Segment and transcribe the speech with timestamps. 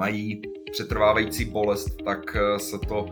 [0.00, 3.06] mají přetrvávající bolest, tak se to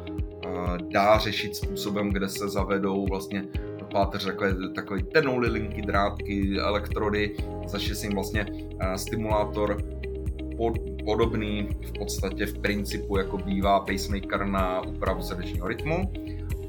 [0.93, 3.45] dá řešit způsobem, kde se zavedou vlastně
[3.79, 8.47] do páteře takové, takové tenouly linky, drátky, elektrody, začne se jim vlastně
[8.97, 9.83] stimulátor
[10.57, 10.73] pod,
[11.05, 16.13] podobný v podstatě v principu, jako bývá pacemaker na úpravu srdečního rytmu.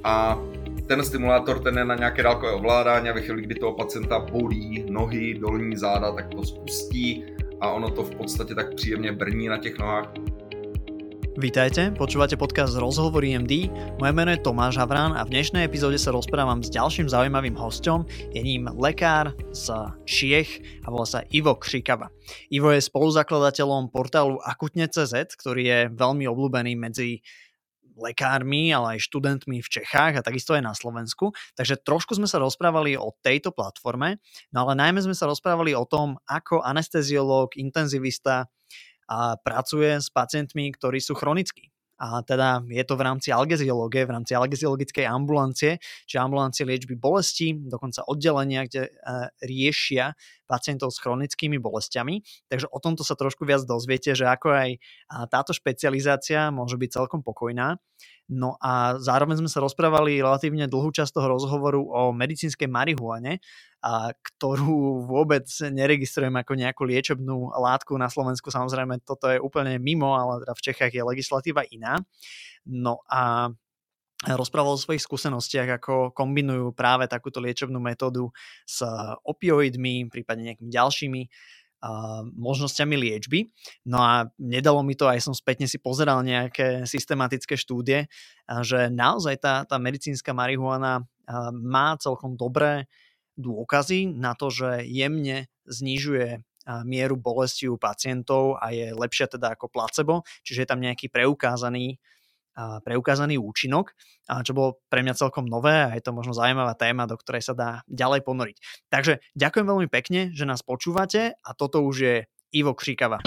[0.03, 0.39] A
[0.87, 4.85] ten stimulátor, ten je na nějaké dálkové ovládání a ve chvíli, kdy toho pacienta bolí
[4.89, 7.23] nohy, dolní záda, tak to spustí
[7.61, 10.11] a ono to v podstatě tak příjemně brní na těch nohách.
[11.39, 13.71] Vítajte, počúvate podcast Rozhovor MD.
[13.95, 18.03] Moje meno je Tomáš Havrán a v dnešnej epizóde sa rozprávam s ďalším zaujímavým hostom.
[18.35, 19.71] Je ním lekár z
[20.03, 22.11] Čiech a volá sa Ivo Křikava.
[22.51, 27.23] Ivo je spoluzakladateľom portálu Akutne.cz, ktorý je veľmi obľúbený medzi
[27.99, 31.35] lekármi, ale aj študentmi v Čechách a takisto aj na Slovensku.
[31.59, 34.23] Takže trošku sme sa rozprávali o tejto platforme,
[34.55, 38.47] no ale najmä sme sa rozprávali o tom, ako anesteziológ, intenzivista
[39.09, 41.73] a pracuje s pacientmi, ktorí sú chronickí.
[41.99, 47.51] A teda je to v rámci algeziológie, v rámci algeziologickej ambulancie, či ambulancie liečby bolesti,
[47.59, 48.91] dokonca oddelenia, kde e,
[49.43, 50.15] riešia
[50.47, 52.23] pacientov s chronickými bolestiami.
[52.49, 54.69] Takže o tomto sa trošku viac dozviete, že ako aj
[55.29, 57.77] táto špecializácia môže byť celkom pokojná.
[58.29, 63.41] No a zároveň sme sa rozprávali relatívne dlhú časť toho rozhovoru o medicínskej marihuane,
[63.79, 68.51] a ktorú vôbec neregistrujem ako nejakú liečebnú látku na Slovensku.
[68.51, 71.97] Samozrejme, toto je úplne mimo, ale teda v Čechách je legislatíva iná.
[72.67, 73.49] No a
[74.19, 78.35] rozprával o svojich skúsenostiach, ako kombinujú práve takúto liečebnú metódu
[78.67, 78.83] s
[79.23, 81.21] opioidmi, prípadne nejakými ďalšími
[82.35, 83.47] možnosťami liečby.
[83.87, 88.11] No a nedalo mi to, aj som spätne si pozeral nejaké systematické štúdie,
[88.67, 91.07] že naozaj tá, tá medicínska marihuana
[91.55, 92.91] má celkom dobré
[93.39, 96.43] dôkazy na to, že jemne znižuje
[96.83, 101.97] mieru bolesti u pacientov a je lepšia teda ako placebo, čiže je tam nejaký preukázaný
[102.83, 103.95] preukázaný účinok,
[104.43, 107.53] čo bolo pre mňa celkom nové a je to možno zaujímavá téma, do ktorej sa
[107.55, 108.57] dá ďalej ponoriť.
[108.91, 112.15] Takže ďakujem veľmi pekne, že nás počúvate a toto už je
[112.53, 113.21] Ivo Kříkava.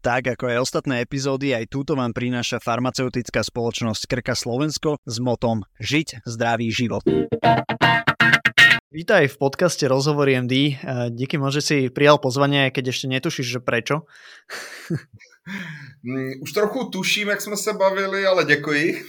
[0.00, 5.60] Tak ako aj ostatné epizódy, aj túto vám prináša farmaceutická spoločnosť Krka Slovensko s motom
[5.76, 7.04] Žiť zdravý život.
[8.90, 10.82] Vítaj v podcaste Rozhovory MD.
[11.14, 14.02] Díky moc, že si prijal pozvanie, keď ešte netušíš, že prečo.
[16.04, 19.02] Mm, už trochu tuším, jak jsme se bavili, ale děkuji.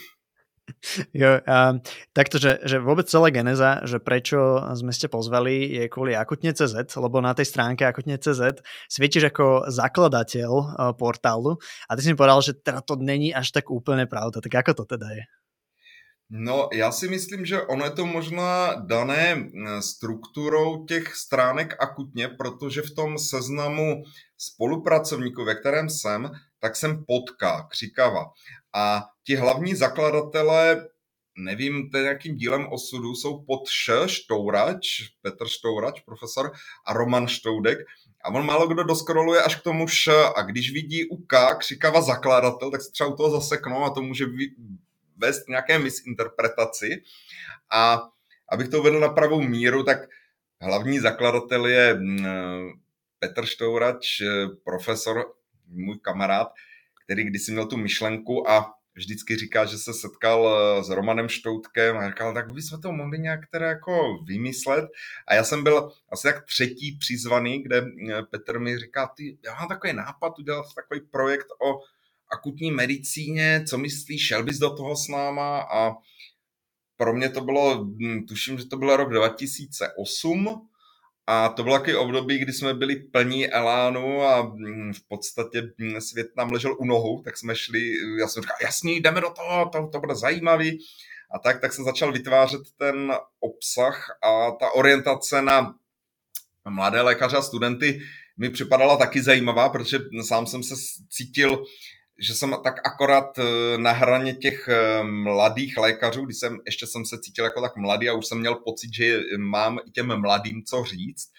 [1.14, 1.76] Jo, a
[2.16, 4.40] takto, že, že vôbec celá geneza, že prečo
[4.74, 10.52] sme ste pozvali je kvôli akutne.cz, lebo na tej stránke akutne.cz svietiš ako zakladateľ
[10.96, 14.40] portálu a ty si mi povedal, že teda to není až tak úplne pravda.
[14.42, 15.24] Tak ako to teda je?
[16.34, 22.82] No, já si myslím, že ono je to možná dané strukturou těch stránek akutně, protože
[22.82, 24.04] v tom seznamu
[24.38, 28.26] spolupracovníků, ve kterém jsem, tak jsem potká, křikava.
[28.76, 30.88] A ti hlavní zakladatelé,
[31.38, 34.88] nevím, to jakým dílem osudu, jsou pod Š, Štourač,
[35.22, 36.52] Petr Štourač, profesor,
[36.86, 37.78] a Roman Štoudek.
[38.24, 40.12] A on málo kdo doskroluje až k tomu Š.
[40.36, 44.02] A když vidí u K, křikava zakladatel, tak se třeba u toho zaseknou a to
[44.02, 44.26] může
[45.22, 47.04] vést nějaké misinterpretaci.
[47.72, 48.02] A
[48.50, 49.98] abych to uvedl na pravou míru, tak
[50.62, 52.26] hlavní zakladatel je mm,
[53.20, 54.22] Petr Štourač,
[54.64, 55.34] profesor,
[55.68, 56.48] můj kamarád,
[57.06, 60.50] který kdysi měl tu myšlenku a vždycky říká, že se setkal
[60.84, 64.90] s Romanem Štoutkem a říkal, tak bychom to mohli nějak teda jako vymyslet.
[65.28, 67.86] A já jsem byl asi tak třetí přizvaný, kde
[68.32, 71.80] Petr mi říká, ty, já mám takový nápad udělat takový projekt o
[72.34, 75.92] akutní medicíně, co myslíš, šel bys do toho s náma a
[76.98, 80.68] pro mě to bylo, hm, tuším, že to byl rok 2008
[81.28, 86.02] a to bylo takový období, kdy jsme byli plní elánu a hm, v podstatě hm,
[86.02, 89.70] svět nám ležel u nohu, tak jsme šli, já jsem říkal, jasný, jdeme do toho,
[89.70, 90.80] to, to bude zajímavý.
[91.36, 95.76] A tak, tak jsem začal vytvářet ten obsah a ta orientace na
[96.70, 98.02] mladé lékaře a studenty
[98.38, 100.76] mi připadala taky zajímavá, protože sám jsem se
[101.10, 101.64] cítil
[102.22, 107.06] že jsem tak akorát eh, na hraně těch eh, mladých lékařů, když jsem, ještě jsem
[107.06, 110.64] se cítil jako tak mladý a už jsem měl pocit, že mám i těm mladým
[110.64, 111.32] co říct.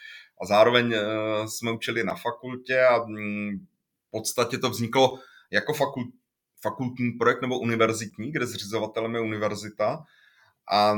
[0.42, 1.02] A zároveň eh,
[1.48, 3.66] jsme učili na fakultě a mm,
[4.08, 5.18] v podstatě to vzniklo
[5.50, 6.08] jako fakult,
[6.62, 10.04] fakultní projekt nebo univerzitní, kde zřizovatelem je univerzita.
[10.72, 10.94] A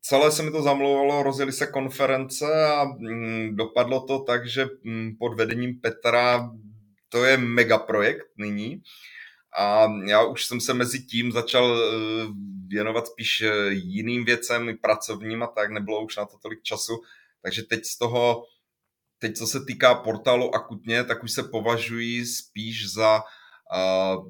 [0.00, 5.16] celé se mi to zamlouvalo, rozjeli se konference a mm, dopadlo to tak, že mm,
[5.18, 6.50] pod vedením Petra
[7.12, 8.82] to je mega projekt nyní.
[9.58, 12.26] A já už jsem se mezi tím začal eh,
[12.66, 17.02] věnovat spíš eh, jiným věcem, pracovním a tak, nebylo už na to tolik času.
[17.42, 18.44] Takže teď z toho
[19.18, 24.26] teď co se týká portálu akutně, tak už se považují spíš za uh,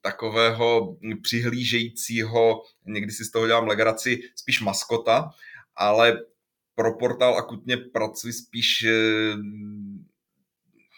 [0.00, 5.30] takového přihlížejícího, někdy si z toho dělám legraci, spíš maskota,
[5.76, 6.18] ale
[6.74, 8.86] pro portál akutně pracuji spíš,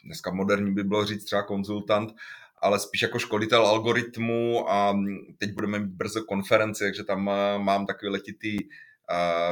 [0.04, 2.14] dneska moderní by bylo říct třeba konzultant,
[2.62, 4.98] ale spíš jako školitel algoritmu a
[5.38, 7.22] teď budeme mít brzo konferenci, takže tam
[7.58, 8.56] mám takový letitý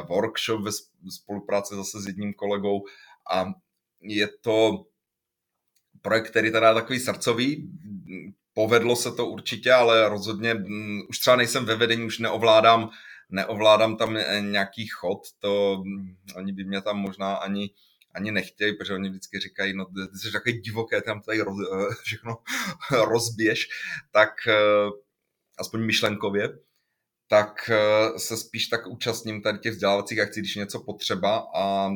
[0.09, 0.71] workshop ve
[1.11, 2.85] spolupráci zase s jedním kolegou
[3.33, 3.53] a
[4.03, 4.85] je to
[6.03, 7.71] projekt, který teda takový srdcový,
[8.55, 12.91] povedlo se to určitě, ale rozhodně mm, už třeba nejsem ve vedení, už neovládám,
[13.31, 17.71] neovládám tam nějaký chod, to mm, oni by mě tam možná ani
[18.15, 21.57] ani nechtějí, protože oni vždycky říkají, no ty jsi takový divoké, tam tady roz,
[22.03, 22.37] všechno
[23.05, 23.69] rozběž,
[24.11, 24.91] tak eh,
[25.59, 26.59] aspoň myšlenkově,
[27.29, 31.87] tak eh, se spíš tak účastním tady těch vzdělávacích akcí, když něco potřeba a,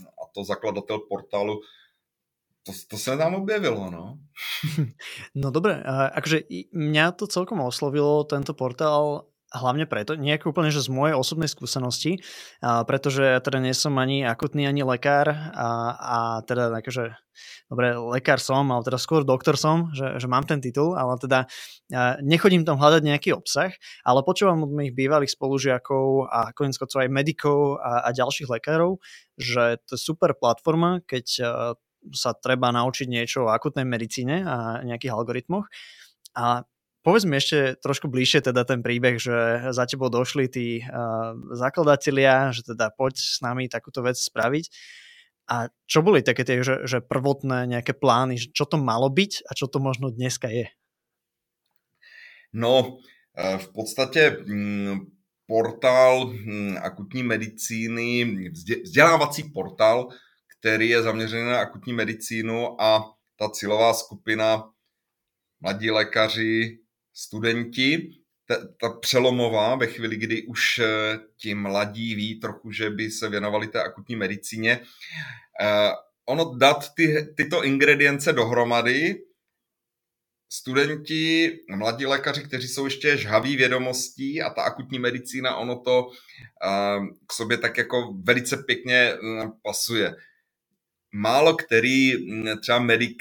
[0.00, 1.60] a to zakladatel portálu
[2.64, 4.18] to, to se tam objevilo, no.
[5.34, 5.84] No dobre,
[6.16, 11.14] akože mňa to celkom oslovilo, tento portál, hlavne preto, nie ako úplne, že z mojej
[11.14, 12.18] osobnej skúsenosti,
[12.58, 17.14] a pretože ja teda nie som ani akutný, ani lekár a, a teda akože,
[17.70, 21.46] dobre, lekár som, ale teda skôr doktor som, že, že mám ten titul, ale teda
[22.26, 23.70] nechodím tam hľadať nejaký obsah,
[24.02, 28.98] ale počúvam od mojich bývalých spolužiakov a konec aj medikov a, a ďalších lekárov,
[29.38, 31.26] že to je super platforma, keď
[32.12, 35.72] sa treba naučiť niečo o akutnej medicíne a nejakých algoritmoch.
[36.36, 36.66] A
[37.04, 42.48] Povedz mi ešte trošku bližšie teda ten príbeh, že za tebou došli tí uh, zakladatelia,
[42.48, 44.72] že teda poď s nami takúto vec spraviť.
[45.52, 49.52] A čo boli také tie, že, že prvotné nejaké plány, čo to malo byť a
[49.52, 50.72] čo to možno dneska je?
[52.56, 52.96] No,
[53.36, 55.00] e, v podstatě mm,
[55.46, 58.24] portál mm, akutní medicíny,
[58.84, 60.08] vzdělávací portál,
[60.56, 64.70] který je zaměřený na akutní medicínu a ta cílová skupina
[65.60, 66.83] mladí lékaři,
[67.14, 68.10] studenti,
[68.46, 73.28] ta, ta přelomová ve chvíli, kdy už eh, ti mladí ví trochu, že by se
[73.28, 74.80] věnovali té akutní medicíně,
[75.60, 75.90] eh,
[76.26, 79.22] ono dát ty, tyto ingredience dohromady,
[80.48, 86.10] studenti, mladí lékaři, kteří jsou ještě žhaví vědomostí a ta akutní medicína, ono to
[86.66, 89.12] eh, k sobě tak jako velice pěkně
[89.62, 90.16] pasuje.
[91.12, 93.18] Málo který mm, třeba medic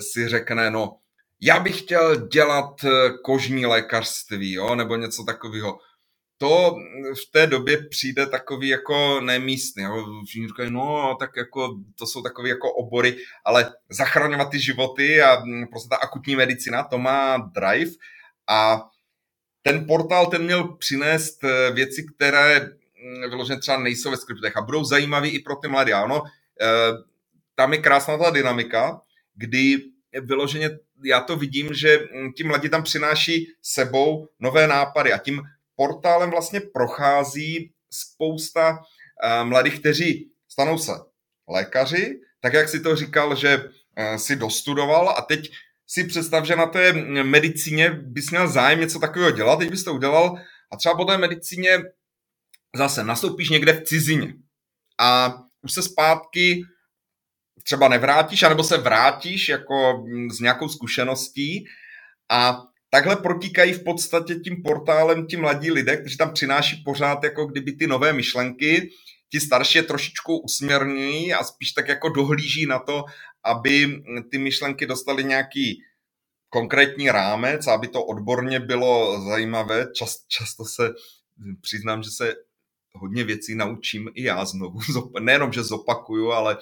[0.00, 1.00] si řekne, no
[1.40, 5.78] já bych chtěl dělat eh, kožní lékařství, jo, nebo něco takového.
[6.38, 6.74] To
[7.14, 9.82] v té době přijde takový jako nemístný.
[9.82, 10.06] Jo.
[10.26, 15.40] Všichni říkají, no, tak jako, to jsou takové jako obory, ale zachraňovat ty životy a
[15.44, 17.90] mm, prostě ta akutní medicina, to má drive
[18.48, 18.82] a
[19.62, 24.62] ten portál, ten měl přinést eh, věci, které mm, vyloženě třeba nejsou ve skriptech a
[24.62, 25.92] budou zajímavé i pro ty mladé.
[25.92, 26.22] Ano,
[26.60, 26.66] eh,
[27.54, 29.00] tam je krásná ta dynamika,
[29.34, 29.89] kdy
[30.20, 30.70] vyloženě
[31.04, 35.42] já to vidím, že mm, ti mladí tam přináší sebou nové nápady a tím
[35.76, 40.92] portálem vlastně prochází spousta uh, mladých, kteří stanou se
[41.48, 45.50] lékaři, tak jak si to říkal, že uh, si dostudoval a teď
[45.86, 46.92] si představ, že na té
[47.22, 50.38] medicíně bys měl zájem něco takového dělat, teď bys to udělal
[50.72, 51.78] a třeba po té medicíně
[52.76, 54.34] zase nastoupíš někde v cizině
[54.98, 56.62] a už se zpátky
[57.62, 61.64] třeba nevrátíš, anebo se vrátíš jako mm, s nějakou zkušeností
[62.30, 67.46] a takhle protíkají v podstatě tím portálem ti mladí lidé, kteří tam přináší pořád jako
[67.46, 68.90] kdyby ty nové myšlenky,
[69.30, 73.04] ti starší je trošičku usměrňují a spíš tak jako dohlíží na to,
[73.44, 75.82] aby ty myšlenky dostaly nějaký
[76.48, 79.86] konkrétní rámec, aby to odborně bylo zajímavé.
[79.94, 80.90] Čas, často se
[81.60, 82.34] přiznám, že se
[82.92, 84.80] hodně věcí naučím i já znovu.
[85.20, 86.58] Nejenom, že zopakuju, ale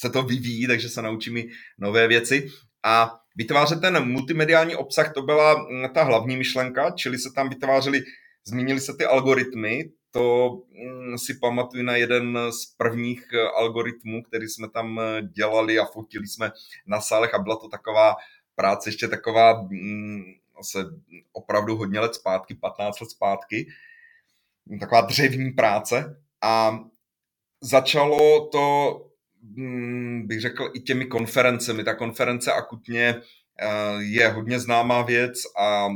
[0.00, 2.48] se to vyvíjí, takže se naučím i nové věci.
[2.84, 8.02] A vytvářet ten multimediální obsah, to byla mm, ta hlavní myšlenka, čili se tam vytvářely,
[8.44, 14.48] zmínili se ty algoritmy, to mm, si pamatuju na jeden z prvních eh, algoritmů, který
[14.48, 16.50] jsme tam eh, dělali a fotili jsme
[16.86, 18.16] na sálech a byla to taková
[18.54, 20.22] práce ještě taková mm,
[20.62, 20.84] se
[21.32, 23.66] opravdu hodně let zpátky, 15 let zpátky,
[24.80, 26.78] taková dřevní práce a
[27.60, 28.96] začalo to
[30.22, 31.84] bych řekl, i těmi konferencemi.
[31.84, 33.22] Ta konference akutně
[33.60, 35.88] eh, je hodně známá věc a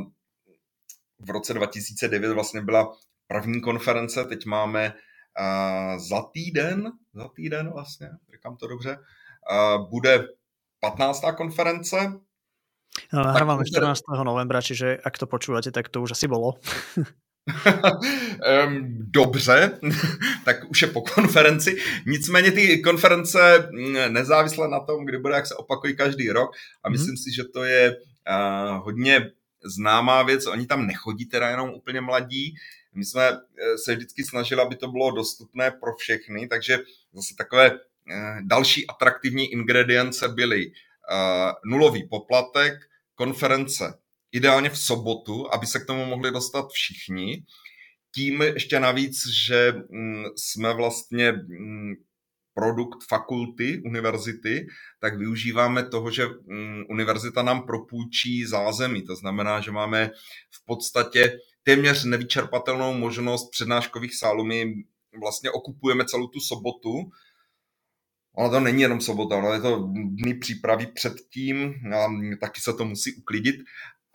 [1.19, 2.91] v roce 2009 vlastně byla
[3.27, 8.97] první konference, teď máme eh, za týden, za týden vlastně, říkám to dobře,
[9.51, 10.27] eh, bude
[10.79, 11.21] 15.
[11.37, 11.97] konference.
[13.13, 14.23] No, nahrávame 14.
[14.23, 16.55] novembra, čiže ak to počúvate, tak to už asi bolo.
[18.97, 19.79] Dobře,
[20.45, 21.77] tak už je po konferenci.
[22.05, 26.51] Nicméně ty konference mm, nezávisle na tom, kdy bude, jak se opakují každý rok
[26.83, 27.23] a myslím mm-hmm.
[27.23, 27.97] si, že to je
[28.77, 29.31] hodně
[29.65, 30.47] známá věc.
[30.47, 32.55] Oni tam nechodí teda jenom úplně mladí.
[32.93, 36.79] My jsme eh, se vždycky snažili, aby to bylo dostupné pro všechny, takže
[37.13, 37.77] zase takové uh,
[38.41, 40.71] další atraktivní ingredience byly
[41.65, 42.73] nulový poplatek,
[43.15, 43.93] konference
[44.35, 47.43] ideálně v sobotu, aby se k tomu mohli dostat všichni.
[48.15, 51.93] Tím ještě navíc, že mm, jsme vlastně mm,
[52.53, 54.67] produkt fakulty univerzity,
[54.99, 59.01] tak využíváme toho, že mm, univerzita nám propůjčí zázemí.
[59.01, 60.11] To znamená, že máme
[60.51, 64.43] v podstatě téměř nevyčerpatelnou možnost přednáškových sálů.
[64.43, 64.73] My
[65.21, 67.11] vlastně okupujeme celou tu sobotu.
[68.37, 72.07] Ono to není jenom sobota, ono je to dny přípravy předtím, a
[72.41, 73.55] taky se to musí uklidit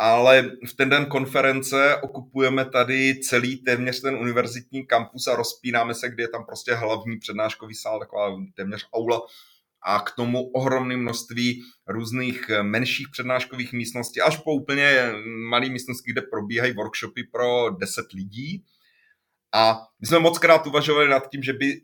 [0.02, 6.08] ale v ten den konference okupujeme tady celý téměř ten univerzitní kampus a rozpínáme se,
[6.08, 9.20] kde je tam prostě hlavní přednáškový sál, taková téměř aula
[9.82, 15.12] a k tomu ohromné množství různých menších přednáškových místností, až po úplně
[15.48, 18.64] malé místnosti, kde probíhají workshopy pro 10 lidí.
[19.54, 21.80] A my jsme moc krát uvažovali nad tím, že by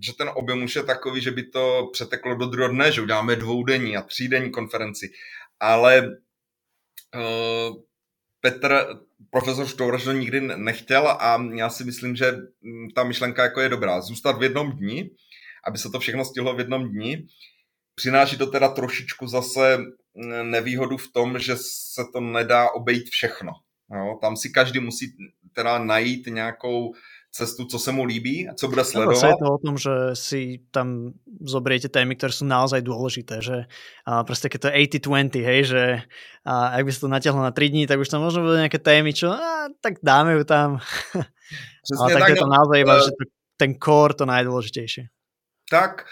[0.00, 3.36] že ten objem už je takový, že by to přeteklo do druhého dne, že uděláme
[3.36, 5.12] dvoudenní a třídenní konferenci.
[5.60, 6.08] Ale
[8.40, 8.84] Petr,
[9.30, 13.68] profesor Štouraš to nikdy nechtěl a já si myslím, že mm, ta myšlenka jako je
[13.68, 14.00] dobrá.
[14.00, 15.10] Zůstat v jednom dni,
[15.66, 17.26] aby se to všechno stihlo v jednom dni.
[17.94, 23.52] Přináší to teda trošičku zase mm, nevýhodu v tom, že se to nedá obejít všechno.
[23.94, 24.18] Jo?
[24.20, 25.06] Tam si každý musí
[25.52, 26.94] teda najít nějakou
[27.32, 29.24] cestu, co se mu líbí a co bude sledovat.
[29.24, 33.64] je to o tom, že si tam zobriete témy, ktoré sú naozaj dôležité, že
[34.04, 35.82] a proste keď to 80-20, hej, že
[36.44, 38.76] a ak by sa to natiahlo na 3 dní, tak už tam možno budú nejaké
[38.76, 40.84] témy, čo a, tak dáme ju tam.
[41.98, 43.24] Ale tak, tak je to no, naozaj iba, uh, že to,
[43.56, 45.08] ten core to najdôležitejšie.
[45.72, 46.04] Tak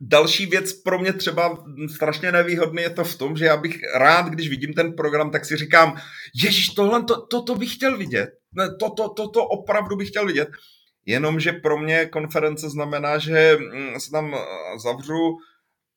[0.00, 1.64] Další věc pro mě třeba
[1.94, 5.44] strašně nevýhodný je to v tom, že já bych rád, když vidím ten program, tak
[5.44, 5.98] si říkám,
[6.44, 8.37] ježíš, tohle, to, to, to bych chtěl vidět.
[8.80, 10.48] To, to, to, to opravdu bych chtěl vidět.
[11.06, 14.38] Jenomže pro mě konference znamená, že mm, se tam eh,
[14.84, 15.38] zavřu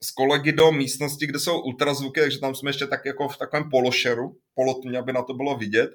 [0.03, 3.69] s kolegy do místnosti, kde jsou ultrazvuky, takže tam jsme ještě tak jako v takovém
[3.69, 5.91] pološeru, polotmě, aby na to bylo vidět.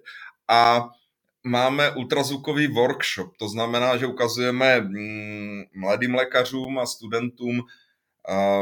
[0.48, 0.88] A
[1.44, 7.62] máme ultrazvukový workshop, to znamená, že ukazujeme mm, mladým lékařům a studentům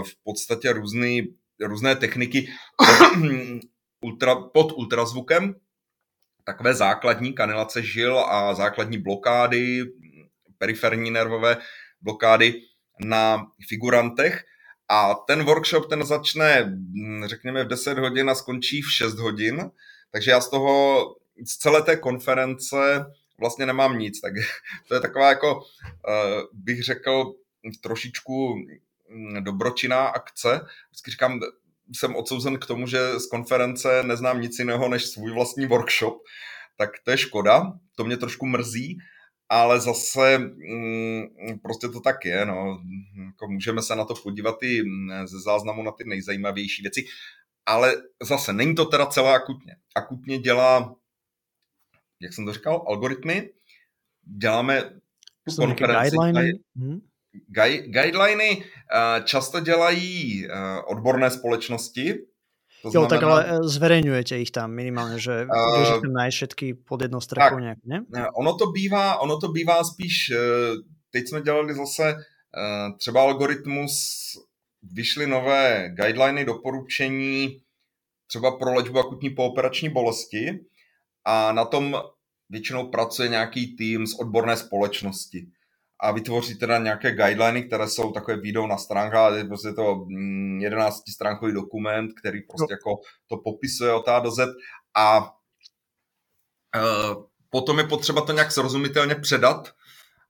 [0.03, 2.49] v podstatě různý, různé techniky
[4.01, 5.55] ultra, pod ultrazvukem,
[6.45, 9.85] takové základní kanelace žil a základní blokády,
[10.59, 11.57] periferní nervové
[12.01, 12.61] blokády
[13.01, 14.45] na figurantech.
[14.89, 16.79] A ten workshop ten začne,
[17.25, 19.71] řekněme, v 10 hodin a skončí v 6 hodin.
[20.11, 21.07] Takže já z toho,
[21.47, 23.05] z celé té konference
[23.41, 24.21] vlastně nemám nic.
[24.21, 24.33] Tak
[24.89, 25.63] to je taková jako,
[26.09, 27.35] eh, bych řekl,
[27.83, 28.57] trošičku
[29.15, 30.61] Mm, dobročinná akce.
[30.91, 31.41] Vždycky říkám,
[31.93, 36.23] jsem odsouzen k tomu, že z konference neznám nic jiného než svůj vlastní workshop,
[36.79, 38.99] tak to je škoda, to mě trošku mrzí,
[39.49, 41.27] ale zase mm,
[41.63, 42.83] prostě to tak je, no.
[43.27, 47.05] Jako můžeme se na to podívat i mm, ze záznamu na ty nejzajímavější věci,
[47.67, 49.77] ale zase není to teda celé akutně.
[49.95, 50.97] Akutně dělá,
[52.21, 53.51] jak jsem to říkal, algoritmy,
[54.23, 54.83] děláme
[55.49, 56.17] tu konferenci.
[56.77, 57.01] Hmm
[57.87, 60.51] guideliny eh, často dělají eh,
[60.87, 62.15] odborné společnosti.
[62.83, 67.03] To jo, znamená, tak ale eh, zverejňujete ich tam minimálně, že uh, tam všetky pod
[67.03, 68.05] jednou strekou nějak, ne?
[68.35, 70.33] Ono to bývá, ono to bývá spíš,
[71.11, 72.17] teď jsme dělali zase
[72.99, 73.93] třeba algoritmus,
[74.93, 77.61] vyšly nové guideliny, doporučení
[78.27, 80.61] třeba pro léčbu akutní pooperační bolesti
[81.25, 82.03] a na tom
[82.51, 85.47] většinou pracuje nějaký tým z odborné společnosti
[86.01, 90.07] a vytvoří teda nějaké guideliny, které jsou takové výjdou na stránkách, je prostě to
[90.61, 92.75] 11 mm, stránkový dokument, který prostě no.
[92.75, 94.49] jako to popisuje od A do Z
[94.97, 95.21] a
[96.77, 99.75] uh, potom je potřeba to nějak srozumitelně předat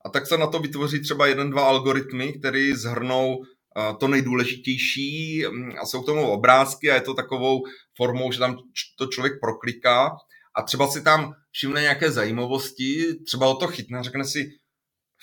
[0.05, 5.45] a tak se na to vytvoří třeba jeden, dva algoritmy, které zhrnou uh, to nejdůležitější
[5.51, 7.63] mm, a jsou k tomu obrázky a je to takovou
[7.97, 8.57] formou, že tam
[8.99, 10.17] to člověk prokliká
[10.57, 14.51] a třeba si tam všimne nějaké zajímavosti, třeba o to chytne a řekne si,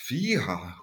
[0.07, 0.75] Fíha,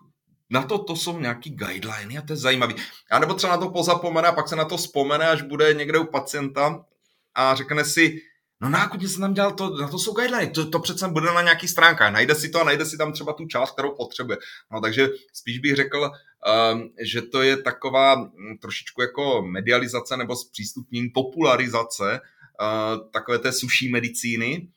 [0.50, 2.75] na to to jsou nějaký guideliny a to je zajímavý.
[3.10, 5.98] A nebo třeba na to pozapomene a pak se na to vzpomene, až bude někde
[5.98, 6.84] u pacienta
[7.34, 8.22] a řekne si,
[8.60, 11.42] no nákudně jsem tam dělal to, na to jsou guideliny, to, to přece bude na
[11.42, 14.38] nějaký stránkách, najde si to a najde si tam třeba tu část, kterou potřebuje.
[14.72, 16.10] No takže spíš bych řekl,
[16.72, 22.20] um, že to je taková um, trošičku jako medializace nebo zpřístupnění, popularizace
[22.60, 24.68] uh, takové té suší medicíny,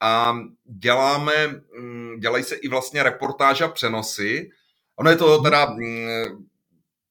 [0.00, 1.32] a děláme,
[1.80, 4.50] mm, dělají se i vlastně reportáže a přenosy.
[4.96, 6.46] Ono je to teda mm,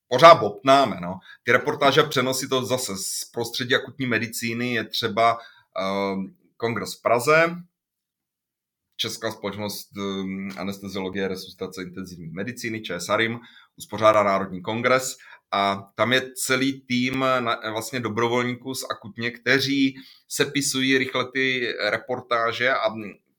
[0.08, 0.98] pořád bobtnáme.
[1.02, 1.20] No.
[1.44, 6.24] Ty reportáže a přenosy to zase z prostředí akutní medicíny je třeba uh,
[6.58, 7.56] kongres v Praze,
[8.98, 13.40] Česká společnost um, anesteziologie a resuscitace intenzivní medicíny, ČSARIM,
[13.78, 15.18] uspořádá Národní kongres
[15.52, 19.96] a tam je celý tým na, vlastně dobrovolníků z akutně, kteří
[20.28, 22.94] sepisují rychle ty reportáže a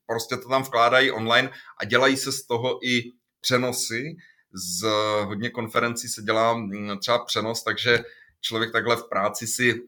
[0.05, 1.49] prostě to tam vkládají online
[1.81, 3.03] a dělají se z toho i
[3.41, 4.15] přenosy.
[4.53, 4.87] Z
[5.23, 8.03] hodně konferencí se dělá mm, třeba přenos, takže
[8.41, 9.81] člověk takhle v práci si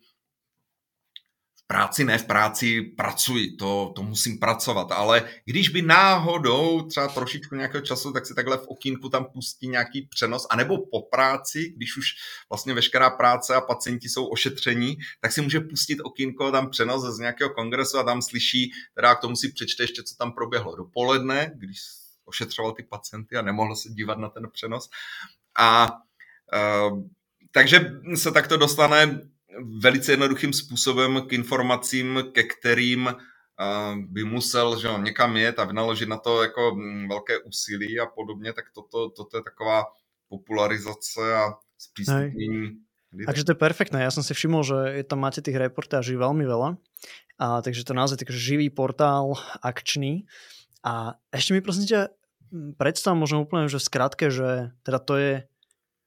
[1.71, 7.55] práci ne, v práci pracuji, to, to musím pracovat, ale když by náhodou třeba trošičku
[7.55, 11.97] nějakého času, tak si takhle v okýnku tam pustí nějaký přenos, anebo po práci, když
[11.97, 12.05] už
[12.49, 17.19] vlastně veškerá práce a pacienti jsou ošetření, tak si může pustit okýnko tam přenos z
[17.19, 21.51] nějakého kongresu a tam slyší, teda k tomu si přečte ještě, co tam proběhlo dopoledne,
[21.55, 21.79] když
[22.25, 24.89] ošetřoval ty pacienty a nemohl se dívat na ten přenos.
[25.57, 25.91] A
[26.89, 27.03] uh,
[27.51, 29.21] takže se takto dostane
[29.81, 33.09] velice jednoduchým způsobem k informacím, ke kterým
[33.95, 38.05] by musel že on někam jet a vynaložit na to jako mm, velké úsilí a
[38.05, 39.83] podobně, tak toto, toto je taková
[40.29, 42.71] popularizace a zpřístupnění.
[43.25, 44.05] Takže to je perfektné.
[44.05, 46.77] Ja som si všimol, že je tam máte tých reportáží veľmi veľa.
[47.41, 49.33] A, takže to naozaj taký živý portál,
[49.65, 50.29] akčný.
[50.85, 52.13] A ešte mi prosím ťa
[52.77, 55.33] predstav možno úplne, že v skratke, že teda to je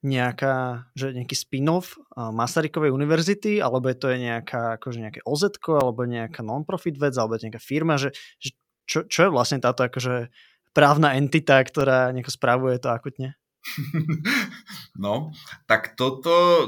[0.02, 6.02] nejaká, že nejaký spin-off Masarykovej univerzity, alebo je to je nejaká, akože nejaké oz alebo
[6.02, 8.10] nejaká non-profit vec, alebo je nejaká firma, že,
[8.42, 10.34] že čo, čo je vlastne táto akože
[10.74, 13.34] právna entita, ktorá nejako spravuje to akutně?
[14.98, 15.30] No,
[15.66, 16.66] tak toto,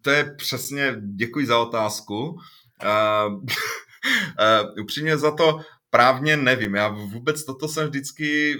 [0.00, 2.28] to je přesně, děkuji za otázku.
[2.28, 6.74] Uh, uh, upřímně za to právně nevím.
[6.74, 8.56] Já vůbec toto jsem vždycky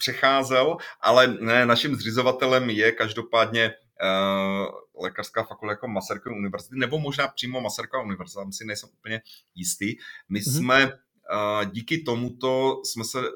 [0.00, 7.28] přecházel, ale ne, naším zřizovatelem je každopádně uh, lékařská fakulta jako Masarykové univerzity, nebo možná
[7.28, 9.22] přímo Masaryková univerzita, tam si nejsem úplně
[9.54, 9.96] jistý.
[10.28, 10.56] My mm-hmm.
[10.56, 13.26] jsme uh, díky tomuto jsme se uh,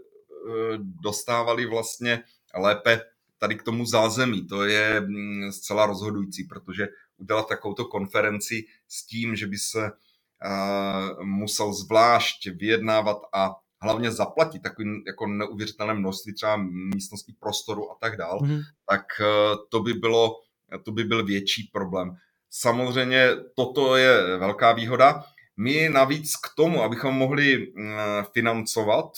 [0.78, 2.22] dostávali vlastně
[2.54, 3.00] lépe
[3.38, 4.46] tady k tomu zázemí.
[4.46, 11.24] To je mm, zcela rozhodující, protože udělat takovouto konferenci s tím, že by se uh,
[11.24, 16.56] musel zvlášť vyjednávat a hlavně zaplatit takový jako neuvěřitelné množství třeba
[16.94, 18.60] místností prostoru a tak dál, mm.
[18.88, 19.24] tak eh,
[19.68, 20.36] to by bylo,
[20.84, 22.16] to by byl větší problém.
[22.50, 25.24] Samozřejmě toto je velká výhoda.
[25.56, 27.98] My navíc k tomu, abychom mohli mm,
[28.32, 29.10] financovat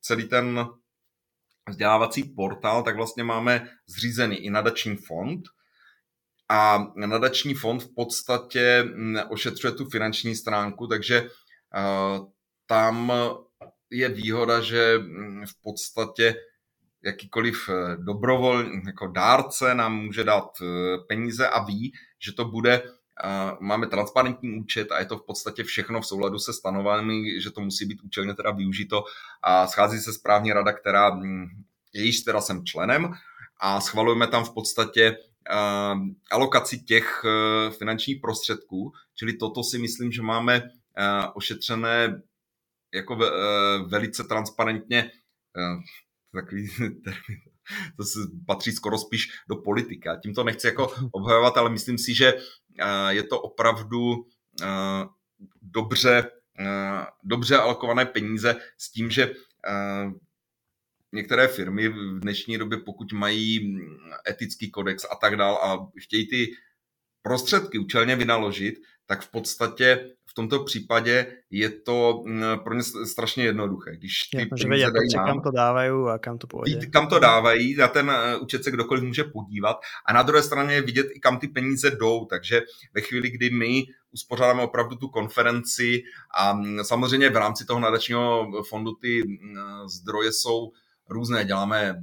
[0.00, 0.66] celý ten
[1.68, 5.42] vzdělávací portál, tak vlastně máme zřízený i nadační fond.
[6.48, 12.26] A nadační fond v podstatě mm, ošetřuje tu finanční stránku, takže uh,
[12.66, 13.12] tam
[13.94, 16.34] je výhoda, že mm, v podstatě
[17.04, 22.82] jakýkoliv eh, dobrovolný jako dárce nám může dát eh, peníze a ví, že to bude,
[23.60, 27.60] máme transparentní účet a je to v podstatě všechno v souladu se stanovenými, že to
[27.60, 29.04] musí být účelně teda využito
[29.42, 31.46] a schází se správní rada, která, mm,
[31.92, 33.14] jejíž teda jsem členem
[33.60, 35.16] a schvalujeme tam v podstatě
[36.30, 40.70] alokaci těch eh, finančních prostředků, čili toto si myslím, že máme
[41.34, 42.22] ošetřené
[42.94, 45.10] jako ve, eh, velice transparentně,
[45.58, 45.76] eh,
[46.32, 47.40] takový termín,
[47.96, 50.08] to se patří skoro spíš do politiky.
[50.08, 52.34] A tím to nechci jako obhajovat, ale myslím si, že
[52.80, 54.26] eh, je to opravdu
[55.62, 56.30] dobře,
[57.24, 59.34] dobře alokované peníze s tím, že
[61.12, 63.78] některé firmy v dnešní době, pokud mají
[64.28, 66.46] etický kodex a tak dál a chtějí ty
[67.22, 68.74] prostředky účelně vynaložit,
[69.06, 73.96] tak v podstatě v tomto případě je to mm, pro ně strašně jednoduché.
[73.96, 76.86] Když ty je, že vědět, nám, kam to dávají a kam to půjde.
[76.86, 80.74] Kam to dávají, na ten eh, účet se kdokoliv může podívat a na druhé straně
[80.74, 82.62] je vidět i kam ty peníze jdou, takže
[82.94, 86.02] ve chvíli, kdy my uspořádáme opravdu tu konferenci
[86.36, 89.56] a mm, samozřejmě v rámci toho nadačního fondu ty mm,
[89.88, 90.72] zdroje jsou
[91.08, 91.44] různé.
[91.44, 92.02] Děláme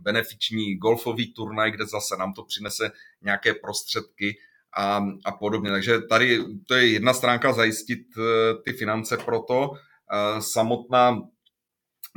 [0.00, 2.90] benefiční golfový turnaj, kde zase nám to přinese
[3.22, 4.36] nějaké prostředky,
[4.76, 5.70] a, a podobně.
[5.70, 9.70] Takže tady to je jedna stránka zajistit eh, ty finance pro to.
[9.72, 11.20] Eh, samotná,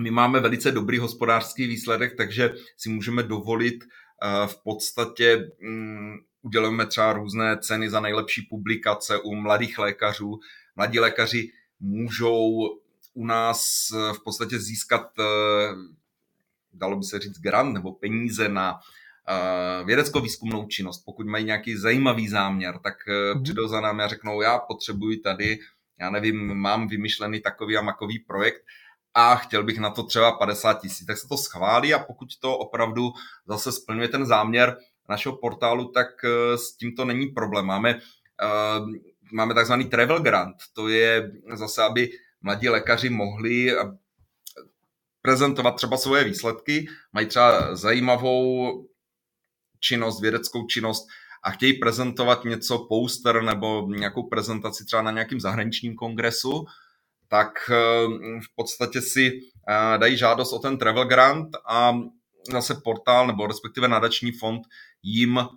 [0.01, 6.85] my máme velice dobrý hospodářský výsledek, takže si můžeme dovolit eh, v podstatě um, udělujeme
[6.85, 10.39] třeba různé ceny za nejlepší publikace u mladých lékařů.
[10.75, 12.49] Mladí lékaři můžou
[13.13, 15.07] u nás v podstatě získat,
[16.73, 18.79] dalo by se říct, grant nebo peníze na
[19.83, 23.43] vědecko-výzkumnou činnost, pokud mají nějaký zajímavý záměr, tak uh, mm.
[23.43, 25.59] přijdou za námi a řeknou, já potřebuji tady,
[25.99, 28.61] já nevím, mám vymyšlený takový a makový projekt
[29.13, 32.57] a chtěl bych na to třeba 50 tisíc, tak se to schválí a pokud to
[32.57, 33.11] opravdu
[33.47, 34.77] zase splňuje ten záměr
[35.09, 37.65] našeho portálu, tak eh, s tím to není problém.
[37.65, 37.99] Máme,
[39.33, 42.09] máme takzvaný travel grant, to je zase, aby
[42.41, 43.75] mladí lékaři mohli
[45.21, 48.87] prezentovat třeba svoje výsledky, mají třeba zajímavou
[49.83, 51.07] činnost, vědeckou činnost
[51.43, 56.65] a chtějí prezentovat něco, poster nebo nějakou prezentaci třeba na nějakým zahraničním kongresu,
[57.27, 57.75] tak eh,
[58.39, 59.31] v podstatě si
[59.69, 61.93] eh, dají žádost o ten travel grant a
[62.51, 64.61] zase portál nebo respektive nadační fond
[65.03, 65.47] jim eh,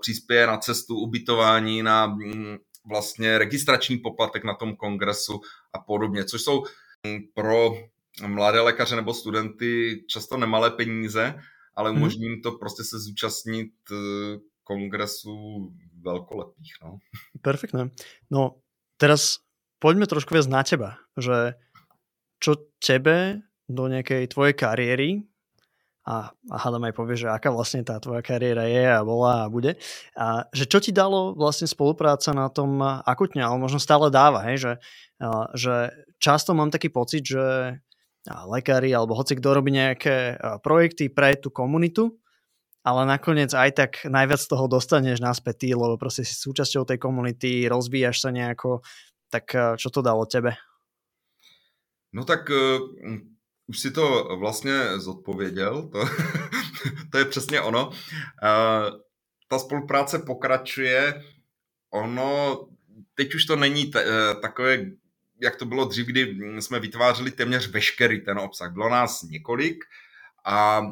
[0.00, 2.56] přispěje na cestu ubytování, na mm,
[2.88, 5.40] vlastně registrační poplatek na tom kongresu
[5.72, 6.64] a podobně, což jsou
[7.06, 7.74] mm, pro
[8.26, 11.34] mladé lékaře nebo studenty často nemalé peníze,
[11.76, 11.98] ale mhm.
[11.98, 13.72] umožní jim to prostě se zúčastnit
[14.64, 15.70] kongresu
[16.04, 16.72] veľkolepých.
[16.82, 16.98] No.
[17.44, 17.92] Perfektné.
[18.30, 18.64] No
[18.96, 19.44] teraz
[19.78, 21.56] poďme trošku viac na teba, že
[22.40, 25.24] čo tebe do nejakej tvojej kariéry
[26.04, 29.52] a, a hádam aj povie, že aká vlastne tá tvoja kariéra je a bola a
[29.52, 29.80] bude.
[30.12, 34.56] A že čo ti dalo vlastne spolupráca na tom akutne, ale možno stále dáva, hej,
[34.60, 34.72] že,
[35.24, 35.74] a, že
[36.20, 37.80] často mám taký pocit, že
[38.24, 42.16] lekári alebo hoci kto robí nejaké projekty pre tú komunitu,
[42.84, 46.96] ale nakoniec aj tak najviac z toho dostaneš naspäť ty, lebo proste si súčasťou tej
[47.00, 48.80] komunity, rozvíjaš sa nejako,
[49.28, 50.56] tak čo to dalo tebe?
[52.14, 52.78] No tak uh,
[53.66, 56.04] už si to vlastně zodpověděl, to,
[57.10, 57.88] to je přesně ono.
[57.88, 57.94] Uh,
[59.48, 61.22] ta spolupráce pokračuje,
[61.90, 62.60] ono,
[63.14, 64.04] teď už to není t-
[64.42, 64.78] takové,
[65.44, 68.72] jak to bylo dřív, kdy jsme vytvářeli téměř veškerý ten obsah.
[68.72, 69.84] Bylo nás několik,
[70.44, 70.82] a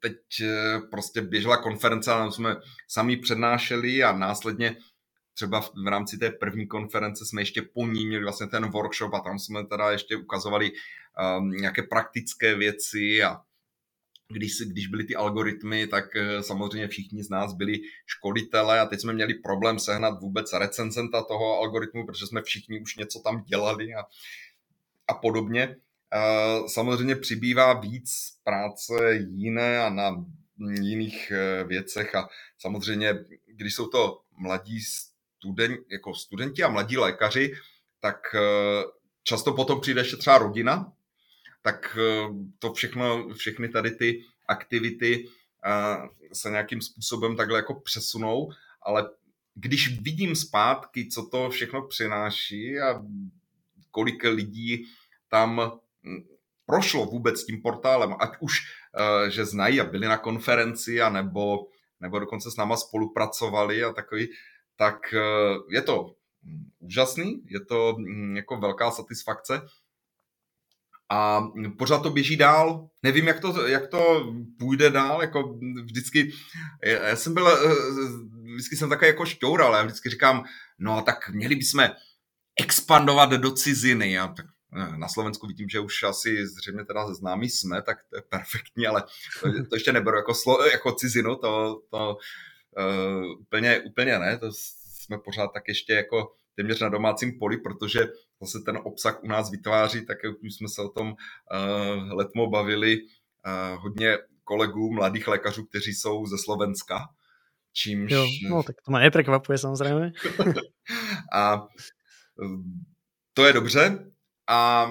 [0.00, 2.56] teď eh, prostě běžela konference, ale jsme
[2.88, 4.76] sami přednášeli a následně
[5.34, 9.14] třeba v, v rámci té první konference jsme ještě po ní měli vlastně ten workshop
[9.14, 10.72] a tam jsme teda ještě ukazovali
[11.38, 13.40] um, nějaké praktické věci a
[14.30, 19.00] když, když byly ty algoritmy, tak eh, samozřejmě všichni z nás byli školitele a teď
[19.00, 23.94] jsme měli problém sehnat vůbec recenzenta toho algoritmu, protože jsme všichni už něco tam dělali
[23.94, 24.04] a,
[25.08, 25.76] a podobně.
[26.66, 28.10] Samozřejmě přibývá víc
[28.44, 30.24] práce jiné a na
[30.80, 33.14] jiných eh, věcech a samozřejmě,
[33.46, 37.52] když jsou to mladí studenti, jako studenti a mladí lékaři,
[38.00, 38.84] tak eh,
[39.22, 40.92] často potom přijde ještě třeba rodina,
[41.62, 45.28] tak eh, to všechno, všechny tady ty aktivity
[46.32, 48.50] se nějakým způsobem takhle jako přesunou,
[48.82, 49.10] ale
[49.54, 53.02] když vidím zpátky, co to všechno přináší a
[53.90, 54.84] kolik lidí
[55.28, 55.72] tam
[56.70, 61.66] prošlo vůbec tím portálem, ať už, eh, že znají a byli na konferenci, a nebo,
[62.00, 64.28] nebo dokonce s náma spolupracovali a takový,
[64.76, 65.20] tak eh,
[65.70, 66.14] je to
[66.78, 69.62] úžasný, je to hm, jako velká satisfakce
[71.10, 72.88] a pořád to běží dál.
[73.02, 76.32] Nevím, jak to, jak to půjde dál, jako vždycky,
[76.82, 77.74] já jsem byl, eh,
[78.54, 80.44] vždycky jsem takový jako šťoural, já vždycky říkám,
[80.78, 81.88] no tak měli bychom
[82.60, 84.46] expandovat do ciziny a tak
[84.96, 89.02] na Slovensku vidím, že už asi zřejmě teda známí jsme, tak to je perfektní, ale
[89.40, 92.16] to, to ještě neberu jako, slo, jako cizinu, to, to
[92.78, 98.08] uh, úplně, úplně ne, to jsme pořád tak ještě jako téměř na domácím poli, protože
[98.42, 102.50] zase ten obsah u nás vytváří, tak jak už jsme se o tom uh, letmo
[102.50, 106.98] bavili, uh, hodně kolegů, mladých lékařů, kteří jsou ze Slovenska,
[107.72, 108.12] čímž...
[108.12, 110.12] Jo, no tak to mě neprekvapuje samozřejmě.
[111.32, 111.66] a
[113.34, 114.12] to je dobře,
[114.48, 114.90] a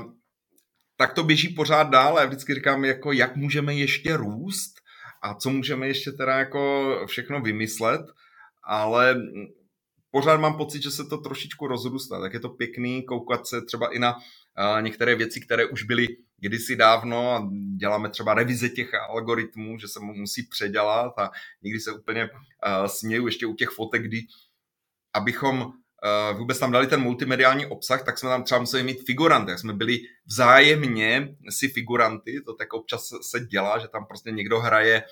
[0.98, 4.74] tak to běží pořád dál a já vždycky říkám, jako jak můžeme ještě růst
[5.24, 8.02] a co můžeme ještě teda jako všechno vymyslet,
[8.64, 9.16] ale
[10.12, 13.94] pořád mám pocit, že se to trošičku rozrůstá, tak je to pěkný koukat se třeba
[13.94, 14.18] i na
[14.82, 20.00] některé věci, které už byly kdysi dávno a děláme třeba revize těch algoritmů, že se
[20.00, 22.30] musí předělat a někdy se úplně
[22.86, 24.22] směju ještě u těch fotek, kdy
[25.14, 25.74] abychom
[26.38, 29.52] vůbec tam dali ten multimediální obsah, tak jsme tam třeba museli mít figuranty.
[29.52, 34.60] Jak jsme byli vzájemně si figuranty, to tak občas se dělá, že tam prostě někdo
[34.60, 35.04] hraje